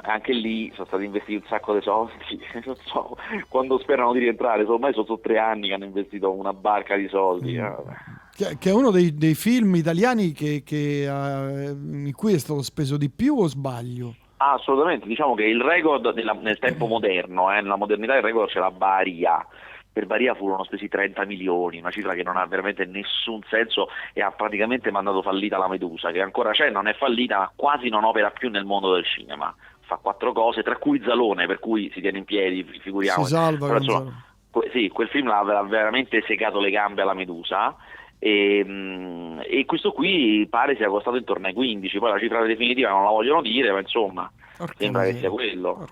anche 0.00 0.32
lì 0.32 0.72
sono 0.72 0.86
stati 0.86 1.04
investiti 1.04 1.34
un 1.34 1.44
sacco 1.46 1.74
di 1.74 1.82
soldi, 1.82 2.40
non 2.64 2.74
so 2.84 3.18
quando 3.50 3.78
sperano 3.78 4.14
di 4.14 4.20
rientrare, 4.20 4.62
ormai 4.62 4.94
sono, 4.94 5.04
sono 5.04 5.20
tre 5.20 5.38
anni 5.38 5.68
che 5.68 5.74
hanno 5.74 5.84
investito 5.84 6.32
una 6.32 6.54
barca 6.54 6.96
di 6.96 7.06
soldi. 7.08 7.52
Mm. 7.52 7.64
Eh 7.64 7.76
che, 8.58 8.70
è 8.70 8.72
uno 8.72 8.90
dei, 8.90 9.14
dei 9.14 9.34
film 9.34 9.74
italiani 9.76 10.32
che, 10.32 10.62
che, 10.64 11.06
uh, 11.08 11.70
in 11.70 12.12
cui 12.14 12.34
è 12.34 12.38
stato 12.38 12.62
speso 12.62 12.96
di 12.96 13.08
più 13.08 13.38
o 13.38 13.46
sbaglio? 13.46 14.14
Assolutamente, 14.38 15.06
diciamo 15.06 15.34
che 15.34 15.44
il 15.44 15.60
record 15.60 16.12
nella, 16.14 16.34
nel 16.34 16.58
tempo 16.58 16.86
moderno, 16.86 17.50
eh, 17.50 17.60
nella 17.60 17.76
modernità 17.76 18.16
il 18.16 18.22
record 18.22 18.50
c'è 18.50 18.58
la 18.58 18.70
Baria, 18.70 19.46
per 19.96 20.04
Baria 20.04 20.34
furono 20.34 20.62
spesi 20.64 20.88
30 20.88 21.24
milioni, 21.24 21.78
una 21.78 21.90
cifra 21.90 22.12
che 22.12 22.22
non 22.22 22.36
ha 22.36 22.44
veramente 22.44 22.84
nessun 22.84 23.40
senso 23.48 23.88
e 24.12 24.20
ha 24.20 24.30
praticamente 24.30 24.90
mandato 24.90 25.22
fallita 25.22 25.56
la 25.56 25.68
Medusa, 25.68 26.10
che 26.10 26.20
ancora 26.20 26.50
c'è, 26.50 26.68
non 26.68 26.86
è 26.86 26.92
fallita, 26.92 27.38
ma 27.38 27.52
quasi 27.56 27.88
non 27.88 28.04
opera 28.04 28.30
più 28.30 28.50
nel 28.50 28.66
mondo 28.66 28.92
del 28.92 29.06
cinema. 29.06 29.54
Fa 29.80 29.96
quattro 29.96 30.32
cose, 30.32 30.62
tra 30.62 30.76
cui 30.76 31.00
Zalone, 31.02 31.46
per 31.46 31.60
cui 31.60 31.90
si 31.94 32.02
tiene 32.02 32.18
in 32.18 32.24
piedi, 32.24 32.62
figuriamoci. 32.62 33.26
Si 33.26 33.34
salva 33.34 33.66
Però, 33.68 33.78
insomma, 33.78 34.24
que- 34.50 34.68
sì, 34.70 34.88
quel 34.88 35.08
film 35.08 35.30
ha 35.30 35.42
veramente 35.62 36.22
segato 36.26 36.60
le 36.60 36.70
gambe 36.70 37.00
alla 37.00 37.14
Medusa 37.14 37.74
e, 38.18 38.64
mm, 38.66 39.40
e, 39.46 39.64
questo 39.64 39.92
qui 39.92 40.46
pare 40.48 40.76
sia 40.76 40.88
costato 40.88 41.16
intorno 41.16 41.46
ai 41.46 41.54
15, 41.54 41.98
poi 41.98 42.10
la 42.10 42.18
cifra 42.18 42.44
definitiva 42.44 42.90
non 42.90 43.04
la 43.04 43.10
vogliono 43.10 43.42
dire, 43.42 43.72
ma 43.72 43.80
insomma 43.80 44.30
Porca 44.56 44.74
sembra 44.78 45.02
miseria. 45.02 45.20
che 45.20 45.26
sia 45.26 45.30
quello. 45.30 45.88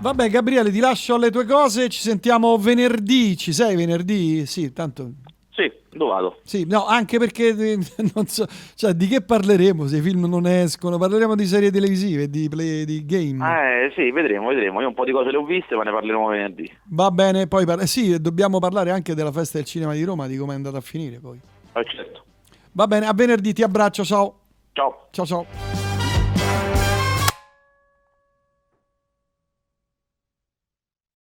Vabbè 0.00 0.30
Gabriele 0.30 0.70
ti 0.70 0.78
lascio 0.78 1.14
alle 1.14 1.30
tue 1.30 1.44
cose, 1.44 1.88
ci 1.88 2.00
sentiamo 2.00 2.56
venerdì, 2.56 3.36
ci 3.36 3.52
sei 3.52 3.74
venerdì? 3.74 4.46
Sì, 4.46 4.72
tanto 4.72 5.10
dove 5.98 6.12
vado? 6.12 6.38
Sì, 6.44 6.64
no, 6.66 6.86
anche 6.86 7.18
perché 7.18 7.52
non 8.14 8.26
so, 8.26 8.46
cioè, 8.74 8.94
di 8.94 9.06
che 9.06 9.20
parleremo 9.20 9.86
se 9.86 9.98
i 9.98 10.00
film 10.00 10.24
non 10.24 10.46
escono? 10.46 10.96
Parleremo 10.96 11.34
di 11.34 11.44
serie 11.44 11.70
televisive, 11.70 12.28
di, 12.28 12.48
play, 12.48 12.84
di 12.84 13.04
game. 13.04 13.44
Eh 13.44 13.92
sì, 13.94 14.10
vedremo, 14.10 14.48
vedremo. 14.48 14.80
Io 14.80 14.88
un 14.88 14.94
po' 14.94 15.04
di 15.04 15.12
cose 15.12 15.30
le 15.30 15.36
ho 15.36 15.44
viste, 15.44 15.74
ma 15.74 15.82
ne 15.82 15.90
parleremo 15.90 16.28
venerdì. 16.28 16.70
Va 16.90 17.10
bene, 17.10 17.46
poi 17.46 17.66
par- 17.66 17.86
sì, 17.86 18.18
dobbiamo 18.20 18.58
parlare 18.58 18.90
anche 18.90 19.14
della 19.14 19.32
festa 19.32 19.58
del 19.58 19.66
cinema 19.66 19.92
di 19.92 20.02
Roma, 20.04 20.26
di 20.26 20.36
come 20.36 20.52
è 20.52 20.56
andata 20.56 20.78
a 20.78 20.82
finire 20.82 21.18
poi. 21.18 21.38
Eh 21.74 21.84
certo. 21.84 22.24
Va 22.72 22.86
bene, 22.86 23.06
a 23.06 23.12
venerdì, 23.12 23.52
ti 23.52 23.62
abbraccio, 23.62 24.04
ciao. 24.04 24.38
Ciao. 24.72 25.08
Ciao 25.10 25.26
ciao. 25.26 25.77